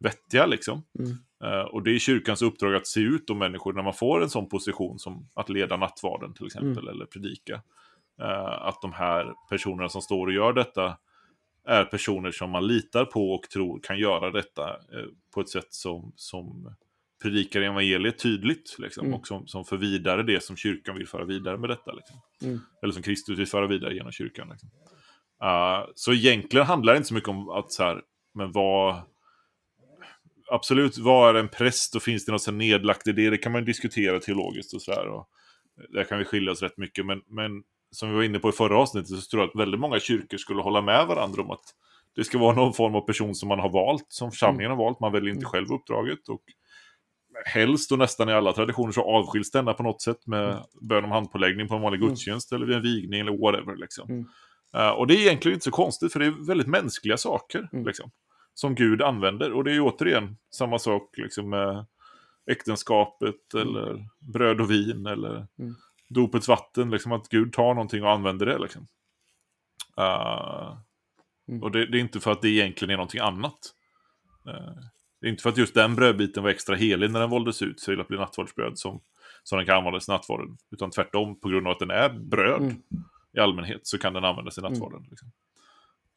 [0.00, 0.82] vettiga, liksom.
[0.98, 1.10] Mm.
[1.44, 4.30] Eh, och det är kyrkans uppdrag att se ut de människor när man får en
[4.30, 7.62] sån position som att leda nattvarden till exempel, eller predika.
[8.22, 10.96] Eh, att de här personerna som står och gör detta
[11.66, 15.72] är personer som man litar på och tror kan göra detta eh, på ett sätt
[15.74, 16.74] som, som
[17.22, 19.18] predikar evangeliet tydligt liksom, Mm.
[19.18, 21.92] och som, som för vidare det som kyrkan vill föra vidare med detta.
[21.92, 22.16] Liksom.
[22.42, 22.60] Mm.
[22.82, 24.48] Eller som Kristus vill föra vidare genom kyrkan.
[24.48, 24.68] Liksom.
[25.94, 28.02] Så egentligen handlar det inte så mycket om att så här,
[28.34, 29.02] men vad...
[30.50, 33.30] Absolut, vad är en präst och finns det något nedlagt i det?
[33.30, 35.06] Det kan man diskutera teologiskt och sådär.
[35.08, 35.28] Och
[35.88, 37.06] där kan vi skilja oss rätt mycket.
[37.06, 39.80] Men, men som vi var inne på i förra avsnittet så tror jag att väldigt
[39.80, 41.64] många kyrkor skulle hålla med varandra om att
[42.16, 45.00] det ska vara någon form av person som man har valt, som församlingen har valt.
[45.00, 45.50] Man väljer inte Mm.
[45.50, 46.28] själv uppdraget.
[46.28, 46.42] Och
[47.46, 51.10] helst och nästan i alla traditioner så avskiljs denna på något sätt med bön om
[51.10, 52.08] handpåläggning på en vanlig Mm.
[52.08, 53.76] gudstjänst eller vid en vigning eller whatever.
[53.76, 54.10] Liksom.
[54.10, 54.26] Mm.
[54.74, 57.68] Eh, och det är egentligen inte så konstigt för det är väldigt mänskliga saker.
[57.72, 57.86] Mm.
[57.86, 58.10] Liksom,
[58.54, 59.52] som Gud använder.
[59.52, 61.86] Och det är ju återigen samma sak liksom, med
[62.50, 65.74] äktenskapet eller bröd och vin eller Mm.
[66.08, 66.90] dopets vatten.
[66.90, 68.58] Liksom, att Gud tar någonting och använder det.
[68.58, 68.86] Liksom.
[69.96, 70.76] Eh,
[71.48, 71.62] Mm.
[71.62, 73.58] Och det, det är inte för att det egentligen är någonting annat.
[74.46, 74.74] Eh,
[75.20, 77.78] det är inte för att just den brödbiten var extra helig när den valdes ut
[77.78, 79.00] till att bli nattvardsbröd som,
[79.42, 80.58] som den kan användas i nattvarden.
[80.70, 82.82] Utan tvärtom, på grund av att den är bröd Mm.
[83.32, 85.06] i allmänhet så kan den användas i nattvarden.
[85.10, 85.30] Liksom.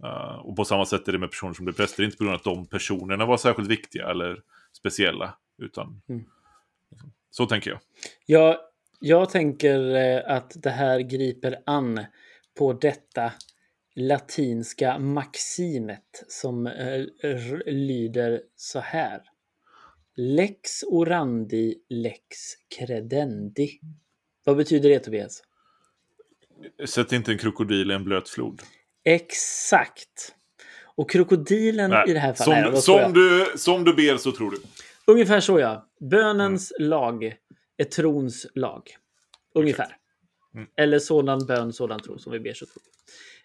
[0.04, 2.34] Eh, och på samma sätt är det med personer som blir präster, inte på grund
[2.34, 4.42] av att de personerna var särskilt viktiga eller
[4.74, 5.38] speciella.
[5.58, 6.26] Utan Mm.
[7.30, 7.80] så tänker jag.
[8.26, 8.58] Jag,
[9.00, 12.06] jag tänker eh, att det här griper an
[12.58, 13.32] på detta
[13.96, 17.06] latinska maximet som eh,
[17.66, 19.22] lyder så här.
[20.16, 22.38] Lex orandi lex
[22.78, 23.80] credendi.
[24.44, 25.44] Vad betyder det Tobias?
[26.86, 28.62] Sätt inte en krokodil i en blöt flod.
[29.06, 30.36] Exakt.
[30.96, 32.74] Och krokodilen Nej, i det här fallet...
[32.74, 33.04] Nej, som, jag?
[33.04, 34.58] som, du, som du ber så tror du.
[35.08, 35.88] Ungefär så ja.
[36.00, 37.36] Bönens lag
[37.78, 38.82] är trons lag.
[39.56, 39.98] Ungefär.
[40.56, 40.68] Mm.
[40.78, 42.94] Eller sådan bön, sådan tro som vi ber så tror vi.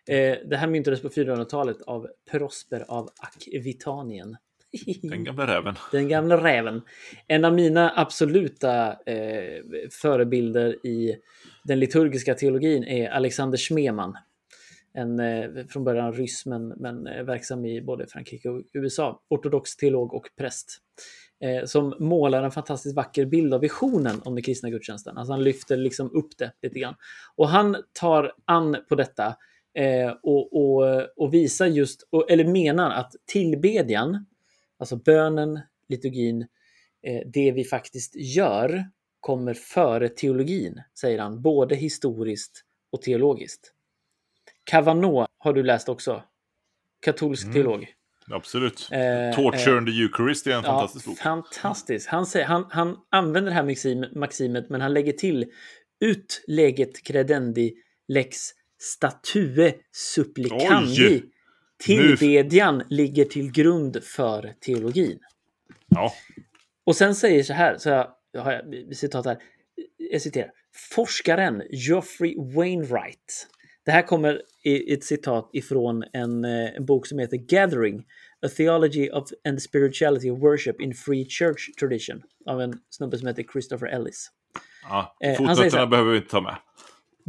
[0.09, 4.37] Eh, det här myntades på 400-talet av Prosper av Akvitanien.
[5.03, 5.75] Den gamla räven.
[5.93, 6.83] Den gamla räven.
[7.27, 9.63] En av mina absoluta eh,
[10.03, 11.17] förebilder i
[11.65, 14.17] den liturgiska teologin är Alexander Schmemann
[14.99, 19.77] en eh, från början ryss men, men eh, verksam i både Frankrike och USA, ortodox
[19.77, 20.79] teolog och präst.
[21.41, 25.19] Eh, som målar en fantastiskt vacker bild av visionen om den kristna gudstjänsten.
[25.19, 26.95] Alltså han lyfter liksom upp det lite grann.
[27.37, 29.37] Och han tar an på detta
[29.75, 34.27] eh, och, och, och visar just, och, eller menar att tillbedjan,
[34.79, 36.47] alltså bönen, liturgin,
[37.03, 38.85] eh, det vi faktiskt gör
[39.21, 43.75] kommer före teologin, säger han, både historiskt och teologiskt.
[44.69, 46.23] Cavanaugh har du läst också.
[47.01, 47.55] Katolsk Mm.
[47.55, 47.87] teolog.
[48.31, 48.89] Absolut.
[48.93, 51.19] Eh, Torture and the Eucharist är en Ja, fantastisk bok.
[51.19, 52.09] fantastisk.
[52.09, 55.47] Han, säger, han, han använder det här maxim, maximet, men han lägger till
[56.01, 57.75] ut leget credendi
[58.09, 58.39] lex
[58.79, 61.09] statue supplicandi.
[61.09, 61.25] Oj!
[61.79, 65.19] Tillbedjan ligger till grund för teologin.
[65.89, 66.13] Ja.
[66.85, 67.89] Och sen säger så här, så
[68.33, 69.39] jag har jag citat här.
[69.97, 70.51] Jag citerar.
[70.95, 73.47] Forskaren Geoffrey Wainwright.
[73.89, 78.05] Det här kommer i ett citat ifrån en, eh, en bok som heter Gathering.
[78.47, 82.23] A Theology of and Spirituality of Worship in Free Church Tradition.
[82.47, 84.31] Av en snubbe som heter Christopher Ellis.
[84.83, 85.17] ja.
[85.25, 86.57] Eh, Fotnoterna behöver vi inte ta med.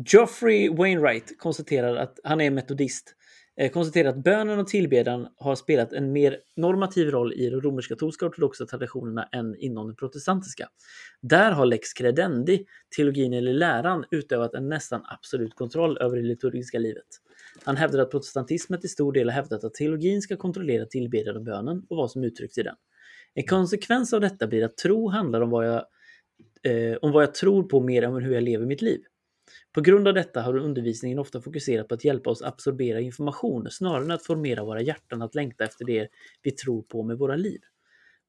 [0.06, 3.16] Geoffrey Wainwright konstaterar att han är metodist.
[3.60, 8.26] Eh, konstaterar att bönen och tillbedjan har spelat en mer normativ roll i de romersk-katolska
[8.26, 10.70] ortodoxa traditionerna än inom den protestantiska.
[11.22, 16.80] Där har lex credendi, teologin eller läran, utövat en nästan absolut kontroll över det liturgiska
[16.80, 17.06] livet.
[17.64, 21.44] Han hävdar att protestantismen till stor del har hävdat att teologin ska kontrollera tillbedjan och
[21.44, 22.76] bönen och vad som uttrycks i den.
[23.34, 25.86] En konsekvens av detta blir att tro handlar om vad jag,
[26.64, 29.02] eh, om vad jag tror på mer än hur jag lever mitt liv.
[29.72, 34.04] På grund av detta har undervisningen ofta fokuserat på att hjälpa oss absorbera information snarare
[34.04, 36.08] än att formera våra hjärtan att längta efter det
[36.44, 37.60] vi tror på med våra liv.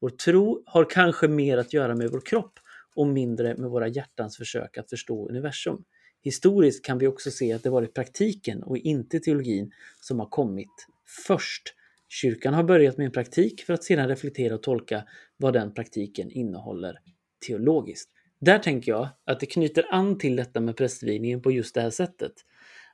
[0.01, 2.59] Vår tro har kanske mer att göra med vår kropp
[2.95, 5.85] och mindre med våra hjärtans försök att förstå universum.
[6.23, 10.87] Historiskt kan vi också se att det varit praktiken och inte teologin som har kommit
[11.27, 11.75] först.
[12.09, 15.05] Kyrkan har börjat med en praktik för att sedan reflektera och tolka
[15.37, 16.99] vad den praktiken innehåller
[17.47, 18.11] teologiskt.
[18.41, 21.91] Där tänker jag att det knyter an till detta med prästvigningen på just det här
[21.91, 22.33] sättet.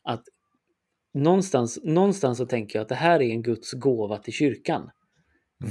[0.03, 0.25] Att
[1.15, 4.91] någonstans, någonstans så tänker jag att det här är en Guds gåva till kyrkan.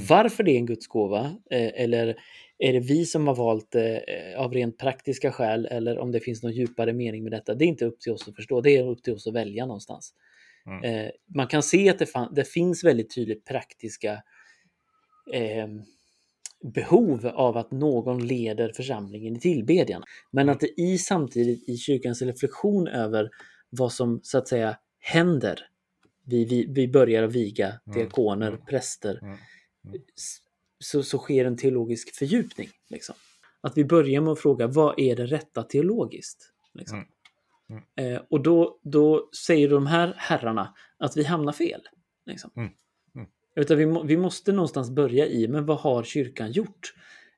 [0.08, 2.16] Varför det är en Guds gåva, eh, eller
[2.58, 6.20] är det vi som har valt det eh, av rent praktiska skäl, eller om det
[6.20, 8.76] finns någon djupare mening med detta, det är inte upp till oss att förstå, det
[8.76, 10.14] är upp till oss att välja någonstans.
[10.66, 10.84] Mm.
[10.84, 14.22] Eh, man kan se att det, det finns väldigt tydligt praktiska
[15.32, 15.68] eh,
[16.74, 20.02] behov av att någon leder församlingen i tillbedjan.
[20.30, 23.30] Men att det i samtidigt i kyrkans reflektion över
[23.70, 25.60] vad som så att säga händer.
[26.24, 29.18] Vi, vi, vi börjar att viga Mm, diakoner, mm, präster.
[29.22, 29.36] mm,
[30.16, 30.38] s-
[30.78, 32.68] Så, så sker en teologisk fördjupning.
[32.90, 33.14] Liksom.
[33.60, 36.52] Att vi börjar med att fråga vad är det rätta teologiskt?
[36.74, 36.98] Liksom.
[36.98, 37.82] Mm,
[38.14, 41.80] Eh, och då, då säger de här herrarna att vi hamnar fel.
[42.26, 42.50] Liksom.
[43.56, 46.92] Utan vi, må, vi måste någonstans börja i, men vad har kyrkan gjort?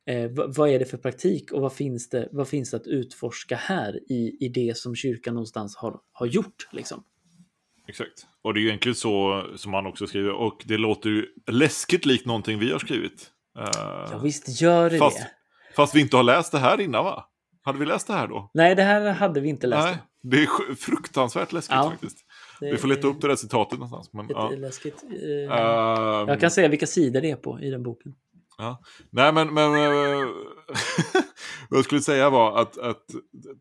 [0.06, 2.86] Eh, vad, vad är det för praktik och vad finns det, vad finns det att
[2.86, 6.68] utforska här i, i det som kyrkan någonstans har, har gjort?
[6.72, 7.04] Liksom?
[7.88, 8.26] Exakt.
[8.42, 10.32] Och det är ju egentligen så som han också skriver.
[10.32, 13.30] Och det låter ju läskigt likt någonting vi har skrivit.
[13.58, 13.64] Eh,
[14.10, 15.30] Ja, visst gör det fast, det.
[15.76, 17.24] fast vi inte har läst det här innan va?
[17.62, 18.50] Hade vi läst det här då?
[18.54, 19.86] Nej, det här hade vi inte läst.
[19.86, 22.18] Nej, det är fruktansvärt läskigt Ja, faktiskt.
[22.60, 24.12] Det Vi får leta upp det där citatet någonstans.
[24.12, 24.50] Men, ja.
[24.50, 25.02] läskigt.
[25.02, 28.14] Ehm, jag kan säga vilka sidor det är på i den boken.
[28.58, 28.82] Ja.
[29.10, 30.28] Nej, men, men eh,
[31.70, 33.04] vad jag skulle säga var att, att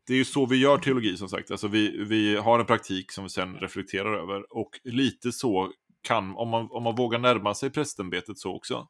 [0.08, 1.52] det är ju så vi gör teologi som sagt.
[1.52, 4.58] Alltså vi, vi har en praktik som vi sen reflekterar över.
[4.58, 5.72] Och lite så
[6.08, 8.88] kan, om man, om man vågar närma sig prästämbetet så också.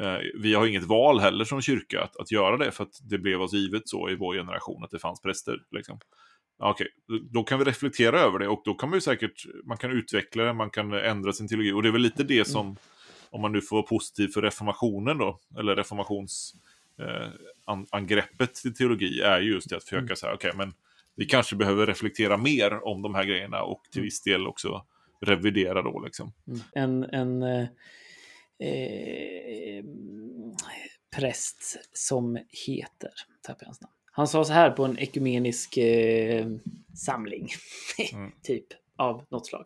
[0.00, 3.18] Eh, vi har inget val heller som kyrka att, att göra det, för att det
[3.18, 5.56] blev oss givet så i vår generation att det fanns präster.
[5.70, 5.98] Liksom.
[6.58, 9.76] Okej, då- då kan vi reflektera över det och då kan man ju säkert, man
[9.78, 11.72] kan utveckla det, man kan ändra sin teologi.
[11.72, 12.76] Och det är väl lite det som,
[13.30, 16.54] om man nu får vara positiv för reformationen då, eller reformations
[16.98, 17.28] eh,
[18.62, 20.72] till teologi är ju just det att försöka säga, okej, men
[21.16, 24.86] vi kanske behöver reflektera mer om de här grejerna och till viss del också
[25.20, 26.32] revidera då liksom.
[26.46, 26.60] Mm.
[26.72, 27.68] En, en eh,
[28.68, 29.84] eh,
[31.16, 33.10] präst som heter,
[33.42, 33.92] tappar jag hans namn.
[34.18, 36.46] Han sa så här på en ekumenisk eh,
[36.94, 37.48] samling,
[38.14, 38.30] Mm.
[38.42, 38.66] typ,
[38.96, 39.64] av något slag.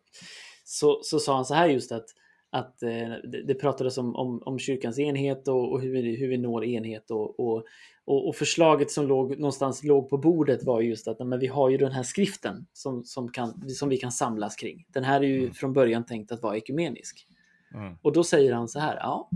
[0.64, 2.05] Så, så sa han så här just att,
[2.50, 6.28] att eh, det, det pratades om, om, om kyrkans enhet och, och hur, vi, hur
[6.28, 7.64] vi når enhet och, och,
[8.05, 11.70] och, och förslaget som låg någonstans låg på bordet var just att men vi har
[11.70, 14.86] ju den här skriften som, som, kan, som vi kan samlas kring.
[14.88, 15.55] Den här är ju Mm.
[15.55, 17.26] från början tänkt att vara ekumenisk.
[17.74, 17.94] Mm.
[18.03, 19.30] Och då säger han så här, ja,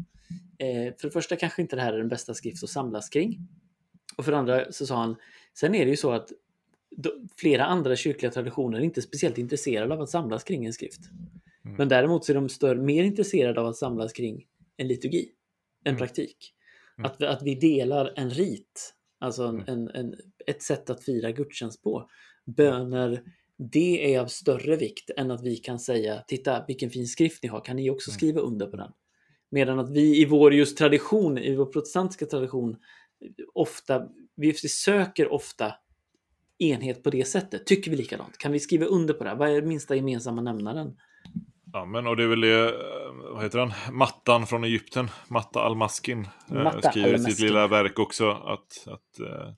[0.58, 3.38] eh, för det första kanske inte det här är den bästa skrift att samlas kring.
[4.16, 5.16] Och för det andra så sa han,
[5.54, 6.32] sen är det ju så att
[7.36, 11.00] flera andra kyrkliga traditioner är inte speciellt intresserade av att samlas kring en skrift.
[11.78, 14.46] Men däremot så är de större, mer intresserade av att samlas kring
[14.76, 15.28] en liturgi,
[15.84, 15.98] en Mm.
[15.98, 16.52] praktik.
[16.98, 17.11] Mm.
[17.11, 19.68] Att, vi- att vi delar en rit, alltså en, Mm.
[19.68, 20.14] en, en,
[20.46, 22.11] ett sätt att fira gudstjänst på.
[22.44, 23.22] Böner,
[23.57, 27.48] det är av större vikt än att vi kan säga titta vilken fin skrift ni
[27.48, 28.14] har, kan ni också Mm.
[28.18, 28.92] skriva under på den?
[29.50, 32.76] Medan att vi i vår just tradition, i vår protestantiska tradition,
[33.54, 35.74] ofta, vi söker ofta
[36.58, 37.66] enhet på det sättet.
[37.66, 38.38] Tycker vi likadant?
[38.38, 39.30] Kan vi skriva under på det?
[39.30, 39.36] här?
[39.36, 40.96] Vad är minsta gemensamma nämnaren?
[41.72, 45.60] Ja, men och det är väl det, eh, vad heter han, Mattan från Egypten, Matta
[45.60, 49.52] al-Maskin, eh, Matta skriver i sitt lilla verk också att, att eh,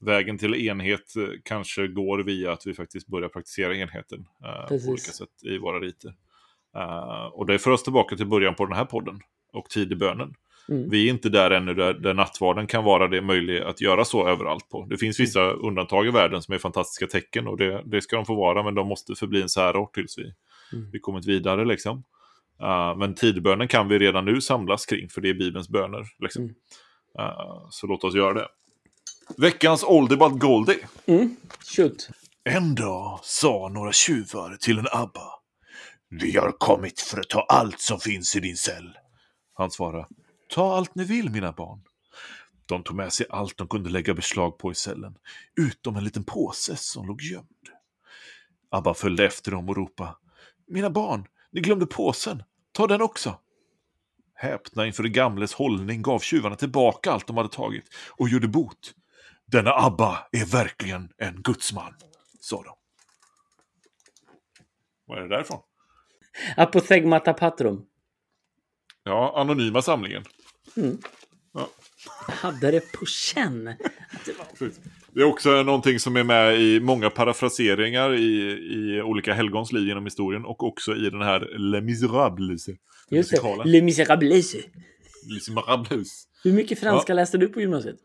[0.00, 5.12] vägen till enhet kanske går via att vi faktiskt börjar praktisera enheten eh, på olika
[5.12, 6.14] sätt i våra riter.
[7.32, 9.20] Och det för oss tillbaka till början på den här podden
[9.52, 10.34] och tidebönen.
[10.70, 10.90] Mm.
[10.90, 14.28] Vi är inte där ännu där, där nattvarden kan vara det möjligt att göra så
[14.28, 14.86] överallt på.
[14.90, 18.26] Det finns vissa undantag i världen som är fantastiska tecken och det, det ska de
[18.26, 20.34] få vara men de måste förbli en särart tills vi,
[20.72, 20.90] Mm.
[20.92, 22.04] vi kommit vidare liksom.
[22.62, 26.06] Uh, men tidbönen kan vi redan nu samlas kring för det är Bibelns böner.
[26.18, 26.42] Liksom.
[26.42, 26.54] Mm.
[27.20, 28.48] Uh, så låt oss göra det.
[29.36, 30.78] Veckans oldie but goldie.
[31.06, 31.36] Mm.
[31.76, 32.08] Shoot.
[32.44, 35.30] En dag sa några tjuvar till en abba.
[36.10, 38.98] Vi har kommit för att ta allt som finns i din cell.
[39.54, 40.06] Han svarade.
[40.50, 41.80] Ta allt ni vill mina barn.
[42.66, 45.16] De tog med sig allt de kunde lägga beslag på i cellen,
[45.60, 47.46] utom en liten påse som låg gömd.
[48.70, 50.16] Abba följde efter dem och ropade.
[50.66, 52.42] Mina barn, ni glömde påsen.
[52.72, 53.38] Ta den också.
[54.34, 58.94] Häpna inför det gamles hållning gav tjuvarna tillbaka allt de hade tagit och gjorde bot.
[59.46, 61.94] Denna Abba är verkligen en gudsman,
[62.40, 62.74] sa de.
[65.06, 65.60] Vad är det därifrån?
[66.56, 67.86] Apothegmata patrum.
[69.04, 70.24] Ja, anonyma samlingen.
[71.52, 71.68] Jag
[72.34, 73.64] hade det på känn.
[73.64, 74.70] Det var...
[75.12, 79.86] Det är också någonting som är med i många parafraseringar i, i olika helgons liv
[79.86, 82.68] genom historien och också i den här Les Misérables.
[83.10, 83.64] Just det.
[83.64, 84.54] Les Misérables.
[84.54, 86.28] Les Misérables.
[86.44, 87.96] Hur mycket franska läste du på gymnasiet?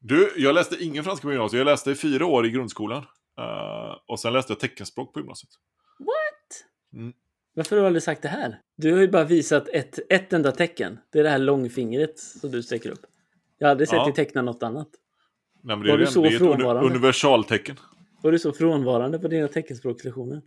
[0.00, 1.58] Du, jag läste ingen franska på gymnasiet.
[1.58, 3.04] Jag läste i fyra år i grundskolan.
[3.38, 5.50] Eh, och sen läste jag teckenspråk på gymnasiet.
[5.98, 6.64] What?
[7.00, 7.12] Mm.
[7.54, 8.60] Varför har du aldrig sagt det här?
[8.76, 10.98] Du har ju bara visat ett, ett enda tecken.
[11.12, 13.06] Det är det här långfingret som du sträcker upp.
[13.58, 14.04] Jag har aldrig sett Ja.
[14.04, 14.88] dig teckna något annat.
[15.62, 17.76] Nej, men det Var du så det är ett universaltecken.
[18.22, 20.42] Var du så frånvarande på dina teckenspråkslektioner?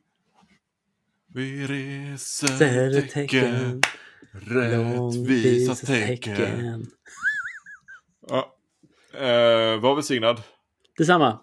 [1.34, 3.82] Vi reser Ser tecken, tecken,
[4.32, 6.88] rättvisa tecken.
[8.28, 8.56] Ja.
[9.14, 10.42] Eh, var välsignad.
[10.98, 11.40] Detsamma.